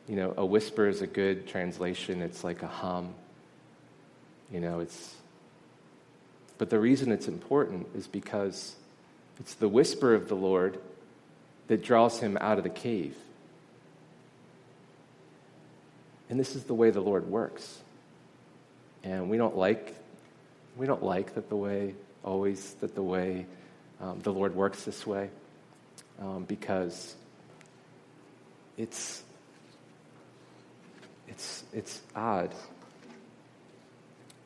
you 0.08 0.16
know, 0.16 0.34
a 0.38 0.46
whisper 0.46 0.88
is 0.88 1.02
a 1.02 1.08
good 1.08 1.48
translation. 1.48 2.22
It's 2.22 2.44
like 2.44 2.64
a 2.64 2.68
hum. 2.68 3.14
You 4.52 4.62
know, 4.62 4.80
it's. 4.80 5.16
But 6.58 6.70
the 6.70 6.80
reason 6.80 7.12
it's 7.12 7.28
important 7.28 7.88
is 7.96 8.08
because 8.08 8.76
it's 9.40 9.54
the 9.56 9.68
whisper 9.68 10.16
of 10.16 10.28
the 10.28 10.36
Lord 10.36 10.80
that 11.68 11.84
draws 11.84 12.20
him 12.20 12.38
out 12.40 12.58
of 12.58 12.64
the 12.64 12.70
cave. 12.70 13.16
And 16.30 16.40
this 16.40 16.56
is 16.56 16.64
the 16.64 16.74
way 16.74 16.90
the 16.90 17.02
Lord 17.02 17.30
works. 17.30 17.80
And 19.04 19.30
we 19.30 19.38
don't 19.38 19.56
like 19.56 19.94
we 20.78 20.86
don't 20.86 21.04
like 21.04 21.36
that 21.36 21.50
the 21.50 21.56
way 21.56 21.96
always 22.24 22.74
that 22.76 22.96
the 22.96 23.04
way 23.04 23.46
um, 24.02 24.20
the 24.22 24.32
Lord 24.32 24.56
works 24.56 24.84
this 24.84 25.06
way 25.06 25.30
um, 26.20 26.44
because 26.44 27.16
it's 28.78 29.24
it's, 31.28 31.64
it's 31.74 32.02
odd. 32.16 32.54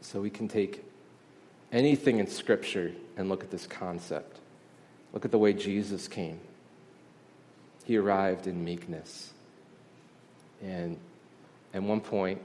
So 0.02 0.20
we 0.20 0.30
can 0.30 0.48
take 0.48 0.84
anything 1.72 2.20
in 2.20 2.28
Scripture 2.28 2.92
and 3.16 3.30
look 3.30 3.44
at 3.44 3.52
this 3.52 3.68
concept. 3.68 4.40
Look 5.14 5.26
at 5.26 5.32
the 5.32 5.38
way 5.38 5.54
Jesus 5.54 6.08
came. 6.08 6.40
He 7.86 7.98
arrived 7.98 8.48
in 8.48 8.64
meekness. 8.64 9.34
And 10.64 10.98
at 11.74 11.84
one 11.84 12.02
point, 12.02 12.42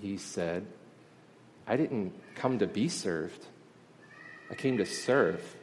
he 0.00 0.16
said, 0.16 0.66
I 1.66 1.76
didn't 1.76 2.12
come 2.34 2.58
to 2.60 2.66
be 2.66 2.88
served, 2.88 3.44
I 4.50 4.54
came 4.54 4.78
to 4.78 4.86
serve 4.86 5.56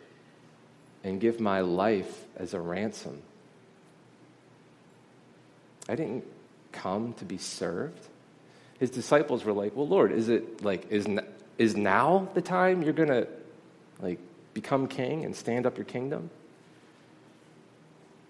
and 1.04 1.20
give 1.20 1.40
my 1.40 1.62
life 1.62 2.26
as 2.36 2.54
a 2.54 2.60
ransom. 2.60 3.22
I 5.88 5.96
didn't 5.96 6.26
come 6.72 7.14
to 7.14 7.26
be 7.26 7.38
served 7.38 8.08
his 8.80 8.90
disciples 8.90 9.44
were 9.44 9.54
like, 9.54 9.76
Well, 9.76 9.88
Lord, 9.88 10.12
is 10.12 10.30
it 10.30 10.64
like, 10.64 10.92
is, 10.92 11.08
is 11.58 11.76
now 11.76 12.30
the 12.34 12.42
time 12.42 12.82
you're 12.82 12.94
going 12.94 13.10
to 13.10 13.28
like 14.00 14.20
become 14.54 14.88
king 14.88 15.26
and 15.26 15.36
stand 15.36 15.66
up 15.66 15.78
your 15.78 15.86
kingdom? 15.86 16.30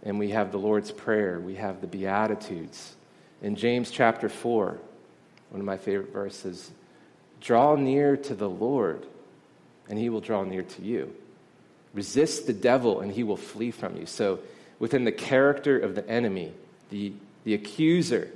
And 0.03 0.19
we 0.19 0.29
have 0.29 0.51
the 0.51 0.59
Lord's 0.59 0.91
Prayer, 0.91 1.39
we 1.39 1.55
have 1.55 1.81
the 1.81 1.87
Beatitudes. 1.87 2.95
In 3.41 3.55
James 3.55 3.89
chapter 3.89 4.29
4, 4.29 4.77
one 5.49 5.59
of 5.59 5.65
my 5.65 5.77
favorite 5.77 6.13
verses, 6.13 6.71
draw 7.41 7.75
near 7.75 8.15
to 8.15 8.35
the 8.35 8.49
Lord, 8.49 9.05
and 9.89 9.97
he 9.97 10.09
will 10.09 10.21
draw 10.21 10.43
near 10.43 10.63
to 10.63 10.81
you. 10.81 11.13
Resist 11.93 12.45
the 12.45 12.53
devil, 12.53 13.01
and 13.01 13.11
he 13.11 13.23
will 13.23 13.37
flee 13.37 13.71
from 13.71 13.97
you. 13.97 14.05
So, 14.05 14.39
within 14.79 15.05
the 15.05 15.11
character 15.11 15.79
of 15.79 15.95
the 15.95 16.07
enemy, 16.09 16.53
the, 16.89 17.13
the 17.45 17.53
accuser, 17.53 18.29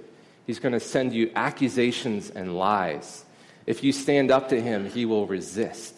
He's 0.50 0.58
going 0.58 0.74
to 0.74 0.80
send 0.80 1.14
you 1.14 1.32
accusations 1.36 2.32
and 2.32 2.58
lies. 2.58 3.24
If 3.68 3.84
you 3.84 3.92
stand 3.92 4.32
up 4.32 4.50
to 4.50 4.60
him, 4.60 4.90
he 4.90 5.06
will 5.06 5.28
resist. 5.28 5.96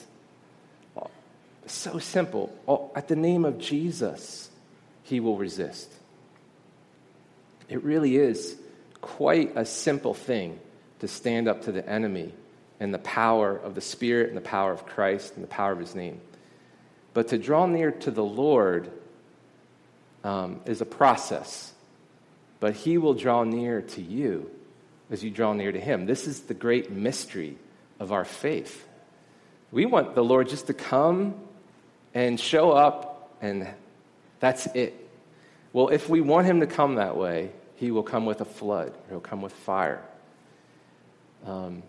So 1.68 2.00
simple. 2.00 2.92
At 2.94 3.08
the 3.08 3.16
name 3.16 3.46
of 3.46 3.60
Jesus, 3.60 4.50
he 5.04 5.22
will 5.22 5.38
resist. 5.38 5.90
It 7.70 7.82
really 7.86 8.18
is 8.18 8.58
quite 9.00 9.54
a 9.56 9.64
simple 9.64 10.14
thing 10.14 10.60
to 11.00 11.08
stand 11.08 11.48
up 11.48 11.62
to 11.62 11.72
the 11.72 11.88
enemy 11.90 12.34
and 12.82 12.94
the 12.94 13.00
power 13.00 13.56
of 13.56 13.74
the 13.74 13.80
Spirit 13.80 14.28
and 14.28 14.36
the 14.36 14.42
power 14.42 14.74
of 14.74 14.86
Christ 14.86 15.36
and 15.36 15.46
the 15.46 15.48
power 15.48 15.72
of 15.72 15.80
his 15.80 15.96
name. 15.96 16.20
But 17.14 17.30
to 17.30 17.38
draw 17.38 17.68
near 17.68 17.92
to 17.92 18.12
the 18.12 18.26
Lord 18.26 18.92
um, 20.26 20.60
is 20.66 20.82
a 20.82 20.86
process. 20.86 21.71
But 22.62 22.76
he 22.76 22.98
will 22.98 23.16
draw 23.16 23.44
near 23.44 23.82
to 23.82 24.02
you 24.02 24.50
as 25.10 25.22
you 25.22 25.30
draw 25.30 25.52
near 25.52 25.74
to 25.74 25.80
him. 25.80 26.06
This 26.06 26.28
is 26.28 26.42
the 26.42 26.54
great 26.54 26.90
mystery 26.90 27.58
of 28.00 28.14
our 28.14 28.24
faith. 28.24 28.88
We 29.72 29.86
want 29.86 30.16
the 30.16 30.24
Lord 30.24 30.48
just 30.48 30.68
to 30.68 30.74
come 30.74 31.36
and 32.14 32.40
show 32.40 32.72
up, 32.72 33.36
and 33.42 33.68
that's 34.40 34.68
it. 34.68 34.94
Well, 35.74 35.90
if 35.90 36.08
we 36.08 36.22
want 36.22 36.46
him 36.46 36.60
to 36.60 36.68
come 36.68 36.96
that 36.96 37.18
way, 37.18 37.52
he 37.76 37.92
will 37.92 38.04
come 38.04 38.26
with 38.26 38.42
a 38.42 38.46
flood, 38.46 38.94
he'll 39.10 39.20
come 39.20 39.42
with 39.42 39.54
fire. 39.54 40.04
Um, 41.46 41.82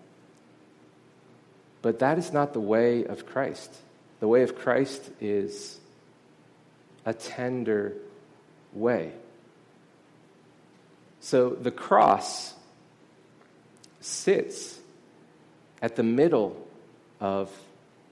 but 1.82 1.98
that 1.98 2.16
is 2.16 2.32
not 2.32 2.54
the 2.54 2.60
way 2.60 3.04
of 3.04 3.26
Christ. 3.26 3.74
The 4.20 4.28
way 4.28 4.42
of 4.42 4.56
Christ 4.56 5.10
is 5.20 5.78
a 7.04 7.12
tender 7.12 7.94
way. 8.72 9.12
So 11.22 11.50
the 11.50 11.70
cross 11.70 12.52
sits 14.00 14.80
at 15.80 15.94
the 15.94 16.02
middle 16.02 16.68
of 17.20 17.48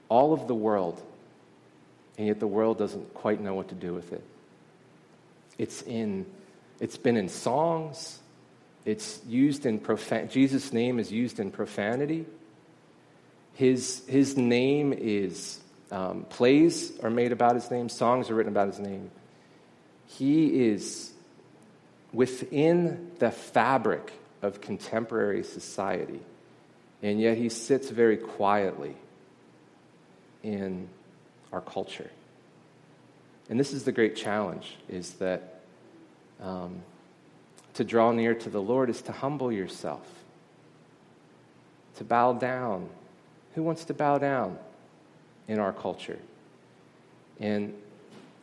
all 0.07 0.33
of 0.33 0.47
the 0.47 0.55
world, 0.55 1.01
and 2.17 2.27
yet 2.27 2.39
the 2.39 2.47
world 2.47 2.77
doesn't 2.77 3.13
quite 3.13 3.41
know 3.41 3.53
what 3.53 3.67
to 3.67 3.75
do 3.75 3.93
with 3.93 4.13
it. 4.13 4.23
It's 5.57 5.81
in 5.81 6.25
it's 6.79 6.97
been 6.97 7.17
in 7.17 7.27
songs. 7.27 8.17
It's 8.85 9.19
used 9.27 9.65
in 9.65 9.79
profan 9.79 10.31
Jesus' 10.31 10.73
name 10.73 10.97
is 10.97 11.11
used 11.11 11.39
in 11.39 11.51
profanity. 11.51 12.25
His, 13.53 14.01
his 14.07 14.37
name 14.37 14.93
is, 14.93 15.59
um, 15.91 16.25
plays 16.29 16.97
are 17.01 17.09
made 17.09 17.33
about 17.33 17.55
his 17.55 17.69
name, 17.69 17.89
songs 17.89 18.29
are 18.29 18.35
written 18.35 18.51
about 18.51 18.67
his 18.67 18.79
name. 18.79 19.11
He 20.07 20.67
is 20.69 21.10
within 22.13 23.11
the 23.19 23.31
fabric 23.31 24.11
of 24.41 24.61
contemporary 24.61 25.43
society, 25.43 26.19
and 27.01 27.19
yet 27.19 27.37
he 27.37 27.49
sits 27.49 27.89
very 27.89 28.17
quietly 28.17 28.95
in 30.43 30.87
our 31.53 31.61
culture. 31.61 32.09
And 33.49 33.59
this 33.59 33.73
is 33.73 33.83
the 33.83 33.91
great 33.91 34.15
challenge, 34.15 34.77
is 34.89 35.13
that 35.13 35.61
um, 36.41 36.81
to 37.73 37.83
draw 37.83 38.11
near 38.11 38.33
to 38.33 38.49
the 38.49 38.61
Lord 38.61 38.89
is 38.89 39.01
to 39.03 39.11
humble 39.11 39.51
yourself, 39.51 40.05
to 41.95 42.03
bow 42.03 42.33
down 42.33 42.89
who 43.55 43.63
wants 43.63 43.85
to 43.85 43.93
bow 43.93 44.17
down 44.17 44.57
in 45.47 45.59
our 45.59 45.73
culture? 45.73 46.19
And 47.39 47.73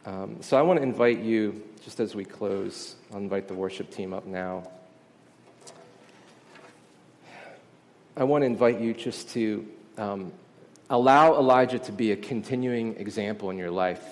um, 0.09 0.39
so 0.41 0.57
I 0.57 0.63
want 0.63 0.79
to 0.79 0.83
invite 0.83 1.19
you, 1.19 1.63
just 1.85 2.01
as 2.01 2.15
we 2.15 2.25
close, 2.25 2.97
I'll 3.13 3.19
invite 3.19 3.47
the 3.47 3.53
worship 3.53 3.91
team 3.91 4.15
up 4.15 4.25
now. 4.25 4.67
I 8.17 8.25
want 8.25 8.41
to 8.41 8.47
invite 8.47 8.81
you 8.81 8.95
just 8.95 9.29
to 9.35 9.69
um, 9.99 10.33
allow 10.89 11.35
Elijah 11.35 11.79
to 11.81 11.93
be 11.93 12.13
a 12.13 12.17
continuing 12.17 12.97
example 12.97 13.51
in 13.51 13.59
your 13.59 13.71
life. 13.71 14.03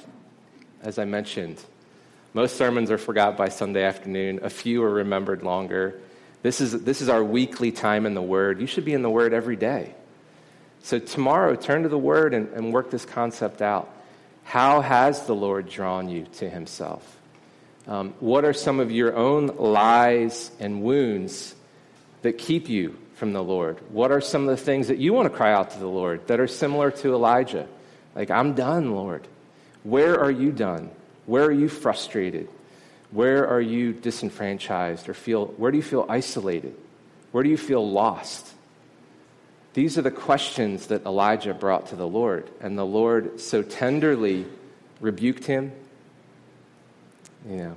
As 0.83 0.99
I 0.99 1.07
mentioned, 1.07 1.65
most 2.35 2.59
sermons 2.59 2.91
are 2.91 2.99
forgot 2.99 3.39
by 3.39 3.49
Sunday 3.49 3.83
afternoon, 3.83 4.41
a 4.43 4.51
few 4.51 4.83
are 4.83 4.91
remembered 4.91 5.43
longer. 5.43 5.99
This 6.43 6.61
is, 6.61 6.85
this 6.85 7.01
is 7.01 7.09
our 7.09 7.25
weekly 7.25 7.73
time 7.73 8.05
in 8.05 8.13
the 8.13 8.21
Word. 8.21 8.61
You 8.61 8.67
should 8.67 8.85
be 8.85 8.93
in 8.93 9.01
the 9.01 9.09
Word 9.09 9.33
every 9.33 9.57
day. 9.57 9.95
So, 10.83 10.99
tomorrow, 10.99 11.55
turn 11.55 11.85
to 11.85 11.89
the 11.89 11.97
Word 11.97 12.35
and, 12.35 12.53
and 12.53 12.71
work 12.71 12.91
this 12.91 13.07
concept 13.07 13.63
out. 13.63 13.96
How 14.47 14.81
has 14.81 15.27
the 15.27 15.35
Lord 15.35 15.69
drawn 15.69 16.09
you 16.09 16.25
to 16.35 16.49
Himself? 16.49 17.17
Um, 17.89 18.15
what 18.21 18.45
are 18.45 18.53
some 18.53 18.79
of 18.79 18.93
your 18.93 19.17
own 19.17 19.49
lies 19.49 20.53
and 20.61 20.83
wounds 20.83 21.55
that 22.23 22.39
keep 22.39 22.69
you 22.69 22.97
from 23.17 23.33
the 23.33 23.43
Lord? 23.43 23.79
What 23.91 24.13
are 24.13 24.21
some 24.21 24.43
of 24.43 24.57
the 24.57 24.65
things 24.65 24.87
that 24.87 24.99
you 24.99 25.13
want 25.13 25.31
to 25.31 25.37
cry 25.37 25.53
out 25.53 25.73
to 25.73 25.79
the 25.81 25.89
Lord 25.89 26.29
that 26.29 26.39
are 26.39 26.47
similar 26.47 26.93
to 26.93 27.13
Elijah? 27.13 27.67
Like, 28.15 28.31
I'm 28.31 28.55
done, 28.55 28.93
Lord. 28.93 29.27
Where 29.83 30.19
are 30.21 30.31
you 30.31 30.53
done? 30.53 30.91
Where 31.27 31.45
are 31.45 31.53
you 31.53 31.69
frustrated? 31.69 32.49
Where 33.11 33.49
are 33.49 33.61
you 33.61 33.93
disenfranchised 33.93 35.09
or 35.09 35.15
feel, 35.15 35.47
where 35.47 35.73
do 35.73 35.77
you 35.77 35.83
feel 35.83 36.07
isolated? 36.09 36.77
Where 37.33 37.43
do 37.43 37.51
you 37.51 37.59
feel 37.59 37.89
lost? 37.89 38.53
These 39.77 39.99
are 39.99 40.03
the 40.03 40.11
questions 40.11 40.87
that 40.87 41.05
Elijah 41.05 41.53
brought 41.53 41.89
to 41.89 41.97
the 41.97 42.09
Lord, 42.09 42.49
and 42.63 42.79
the 42.79 42.87
Lord 42.87 43.39
so 43.39 43.61
tenderly 43.63 44.47
rebuked 45.03 45.45
him. 45.45 45.71
You 47.47 47.57
know, 47.57 47.77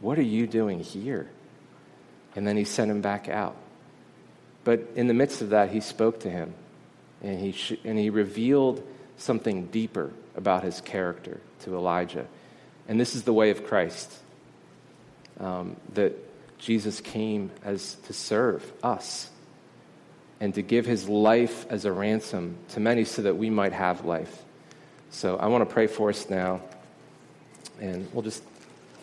what 0.00 0.18
are 0.18 0.22
you 0.22 0.48
doing 0.48 0.80
here? 0.80 1.30
And 2.34 2.44
then 2.44 2.56
he 2.56 2.64
sent 2.64 2.90
him 2.90 3.02
back 3.02 3.28
out. 3.28 3.54
But 4.64 4.88
in 4.96 5.06
the 5.06 5.14
midst 5.14 5.42
of 5.42 5.50
that, 5.50 5.70
he 5.70 5.78
spoke 5.78 6.18
to 6.20 6.28
him, 6.28 6.54
and 7.22 7.38
he, 7.38 7.52
sh- 7.52 7.78
and 7.84 7.96
he 7.96 8.10
revealed 8.10 8.84
something 9.16 9.66
deeper 9.66 10.10
about 10.34 10.64
his 10.64 10.80
character 10.80 11.40
to 11.60 11.76
Elijah. 11.76 12.26
And 12.88 12.98
this 12.98 13.14
is 13.14 13.22
the 13.22 13.32
way 13.32 13.50
of 13.50 13.64
Christ 13.64 14.12
um, 15.38 15.76
that 15.94 16.16
Jesus 16.58 17.00
came 17.00 17.52
as 17.62 17.94
to 18.06 18.12
serve 18.12 18.72
us 18.82 19.30
and 20.40 20.54
to 20.54 20.62
give 20.62 20.86
his 20.86 21.08
life 21.08 21.66
as 21.68 21.84
a 21.84 21.92
ransom 21.92 22.56
to 22.70 22.80
many 22.80 23.04
so 23.04 23.22
that 23.22 23.36
we 23.36 23.50
might 23.50 23.72
have 23.72 24.06
life. 24.06 24.42
So 25.10 25.36
I 25.36 25.46
want 25.46 25.68
to 25.68 25.72
pray 25.72 25.86
for 25.86 26.08
us 26.08 26.30
now, 26.30 26.62
and 27.78 28.08
we'll 28.12 28.22
just 28.22 28.42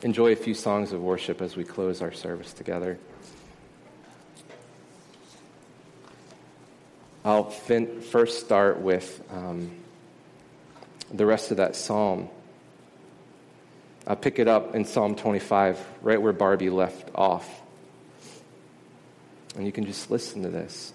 enjoy 0.01 0.31
a 0.31 0.35
few 0.35 0.55
songs 0.55 0.91
of 0.93 1.01
worship 1.01 1.41
as 1.41 1.55
we 1.55 1.63
close 1.63 2.01
our 2.01 2.11
service 2.11 2.53
together. 2.53 2.97
I'll 7.23 7.49
fin- 7.49 8.01
first 8.01 8.43
start 8.43 8.79
with 8.79 9.21
um, 9.31 9.71
the 11.13 11.25
rest 11.25 11.51
of 11.51 11.57
that 11.57 11.75
psalm. 11.75 12.29
I'll 14.07 14.15
pick 14.15 14.39
it 14.39 14.47
up 14.47 14.73
in 14.73 14.85
Psalm 14.85 15.15
25, 15.15 15.85
right 16.01 16.21
where 16.21 16.31
Barbie 16.31 16.69
left 16.69 17.09
off. 17.13 17.61
And 19.55 19.65
you 19.65 19.73
can 19.73 19.85
just 19.85 20.09
listen 20.09 20.43
to 20.43 20.49
this 20.49 20.93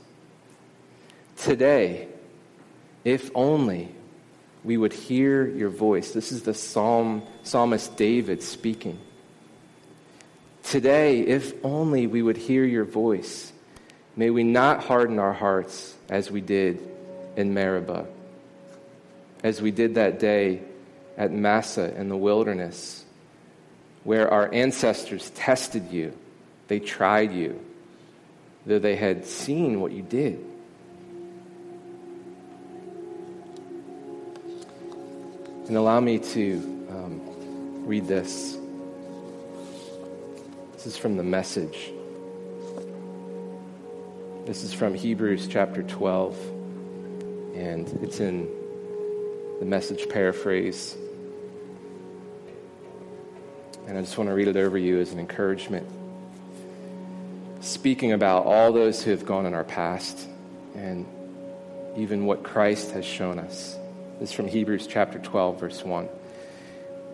today, 1.43 2.09
if 3.05 3.31
only 3.35 3.93
we 4.65 4.77
would 4.77 4.93
hear 4.93 5.47
your 5.47 5.71
voice. 5.71 6.13
This 6.13 6.31
is 6.31 6.43
the 6.43 6.55
psalm, 6.55 7.23
psalmist 7.43 7.97
David 7.97 8.43
speaking. 8.43 8.99
Today, 10.63 11.21
if 11.21 11.53
only 11.65 12.07
we 12.07 12.23
would 12.23 12.37
hear 12.37 12.65
your 12.65 12.85
voice, 12.85 13.53
may 14.15 14.31
we 14.31 14.45
not 14.45 14.85
harden 14.85 15.19
our 15.19 15.33
hearts 15.33 15.97
as 16.09 16.31
we 16.31 16.41
did 16.41 16.81
in 17.37 17.53
Meribah, 17.53 18.07
as 19.43 19.61
we 19.61 19.73
did 19.73 19.97
that 19.97 20.21
day 20.21 20.61
at 21.17 21.33
Massah 21.33 21.93
in 21.97 22.09
the 22.09 22.17
wilderness, 22.17 23.05
where 24.05 24.31
our 24.31 24.53
ancestors 24.55 25.31
tested 25.31 25.91
you, 25.91 26.17
they 26.69 26.79
tried 26.79 27.33
you, 27.33 27.61
though 28.65 28.79
they 28.79 28.95
had 28.95 29.27
seen 29.27 29.81
what 29.81 29.91
you 29.91 30.03
did. 30.03 30.52
And 35.69 35.77
allow 35.77 36.01
me 36.01 36.19
to 36.19 36.87
um, 36.91 37.87
read 37.87 38.07
this. 38.07 38.59
This 40.73 40.87
is 40.87 40.97
from 40.97 41.17
the 41.17 41.23
message. 41.23 41.93
This 44.45 44.65
is 44.65 44.73
from 44.73 44.93
Hebrews 44.93 45.47
chapter 45.47 45.85
12, 45.85 46.37
and 47.55 47.89
it's 48.03 48.19
in 48.19 48.51
the 49.61 49.65
message 49.65 50.09
paraphrase. 50.09 50.97
And 53.87 53.97
I 53.97 54.01
just 54.01 54.19
want 54.19 54.31
to 54.31 54.35
read 54.35 54.49
it 54.49 54.57
over 54.57 54.77
you 54.77 54.99
as 54.99 55.13
an 55.13 55.21
encouragement. 55.21 55.87
Speaking 57.61 58.11
about 58.11 58.47
all 58.47 58.73
those 58.73 59.01
who 59.01 59.13
have 59.13 59.25
gone 59.25 59.47
in 59.47 59.55
our 59.55 59.63
past 59.63 60.27
and 60.75 61.07
even 61.97 62.27
what 62.27 62.43
Christ 62.43 62.91
has 62.91 63.05
shown 63.05 63.39
us. 63.39 63.77
This 64.19 64.31
is 64.31 64.35
from 64.35 64.49
Hebrews 64.49 64.87
chapter 64.87 65.19
12, 65.19 65.61
verse 65.61 65.85
1. 65.85 66.09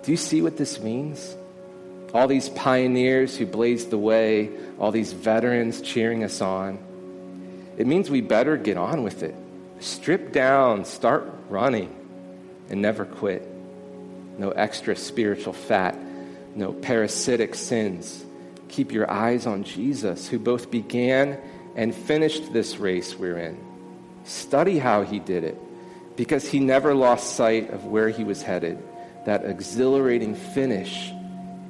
Do 0.02 0.10
you 0.10 0.16
see 0.16 0.42
what 0.42 0.56
this 0.56 0.80
means? 0.80 1.36
All 2.14 2.26
these 2.26 2.48
pioneers 2.48 3.36
who 3.36 3.46
blazed 3.46 3.90
the 3.90 3.98
way, 3.98 4.50
all 4.78 4.90
these 4.90 5.12
veterans 5.12 5.80
cheering 5.82 6.24
us 6.24 6.40
on. 6.40 6.78
it 7.76 7.86
means 7.86 8.10
we 8.10 8.20
better 8.20 8.56
get 8.56 8.76
on 8.76 9.02
with 9.02 9.22
it. 9.22 9.34
Strip 9.80 10.32
down, 10.32 10.84
start 10.84 11.30
running, 11.48 11.94
and 12.70 12.82
never 12.82 13.04
quit. 13.04 13.46
No 14.38 14.50
extra 14.50 14.96
spiritual 14.96 15.52
fat, 15.52 15.96
no 16.54 16.72
parasitic 16.72 17.54
sins. 17.54 18.24
Keep 18.68 18.92
your 18.92 19.10
eyes 19.10 19.46
on 19.46 19.64
Jesus, 19.64 20.28
who 20.28 20.38
both 20.38 20.70
began 20.70 21.38
and 21.76 21.94
finished 21.94 22.52
this 22.52 22.78
race 22.78 23.16
we're 23.16 23.38
in. 23.38 23.58
Study 24.24 24.78
how 24.78 25.02
he 25.02 25.18
did 25.18 25.44
it, 25.44 25.58
because 26.18 26.48
he 26.48 26.58
never 26.58 26.96
lost 26.96 27.36
sight 27.36 27.70
of 27.70 27.86
where 27.86 28.08
he 28.08 28.24
was 28.24 28.42
headed 28.42 28.82
that 29.24 29.44
exhilarating 29.44 30.34
finish 30.34 31.12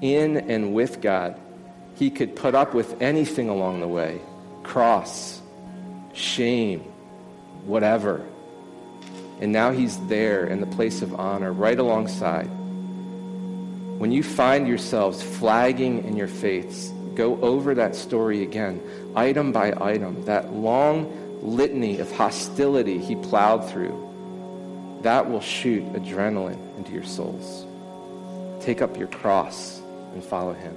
in 0.00 0.38
and 0.50 0.72
with 0.72 1.02
God. 1.02 1.38
He 1.96 2.08
could 2.10 2.34
put 2.34 2.54
up 2.54 2.72
with 2.72 3.00
anything 3.02 3.50
along 3.50 3.80
the 3.80 3.88
way 3.88 4.20
cross, 4.62 5.42
shame, 6.14 6.80
whatever. 7.64 8.24
And 9.40 9.52
now 9.52 9.70
he's 9.70 9.98
there 10.06 10.46
in 10.46 10.60
the 10.60 10.66
place 10.66 11.02
of 11.02 11.14
honor, 11.14 11.52
right 11.52 11.78
alongside. 11.78 12.46
When 13.98 14.12
you 14.12 14.22
find 14.22 14.66
yourselves 14.66 15.22
flagging 15.22 16.04
in 16.04 16.16
your 16.16 16.28
faiths, 16.28 16.90
go 17.14 17.38
over 17.40 17.74
that 17.74 17.94
story 17.94 18.42
again, 18.42 18.80
item 19.14 19.52
by 19.52 19.74
item, 19.78 20.24
that 20.24 20.54
long 20.54 21.12
litany 21.42 21.98
of 21.98 22.10
hostility 22.12 22.98
he 22.98 23.14
plowed 23.16 23.68
through. 23.70 24.07
That 25.02 25.30
will 25.30 25.40
shoot 25.40 25.84
adrenaline 25.92 26.76
into 26.76 26.92
your 26.92 27.04
souls. 27.04 27.66
Take 28.60 28.82
up 28.82 28.96
your 28.96 29.08
cross 29.08 29.80
and 30.12 30.22
follow 30.22 30.52
him. 30.52 30.76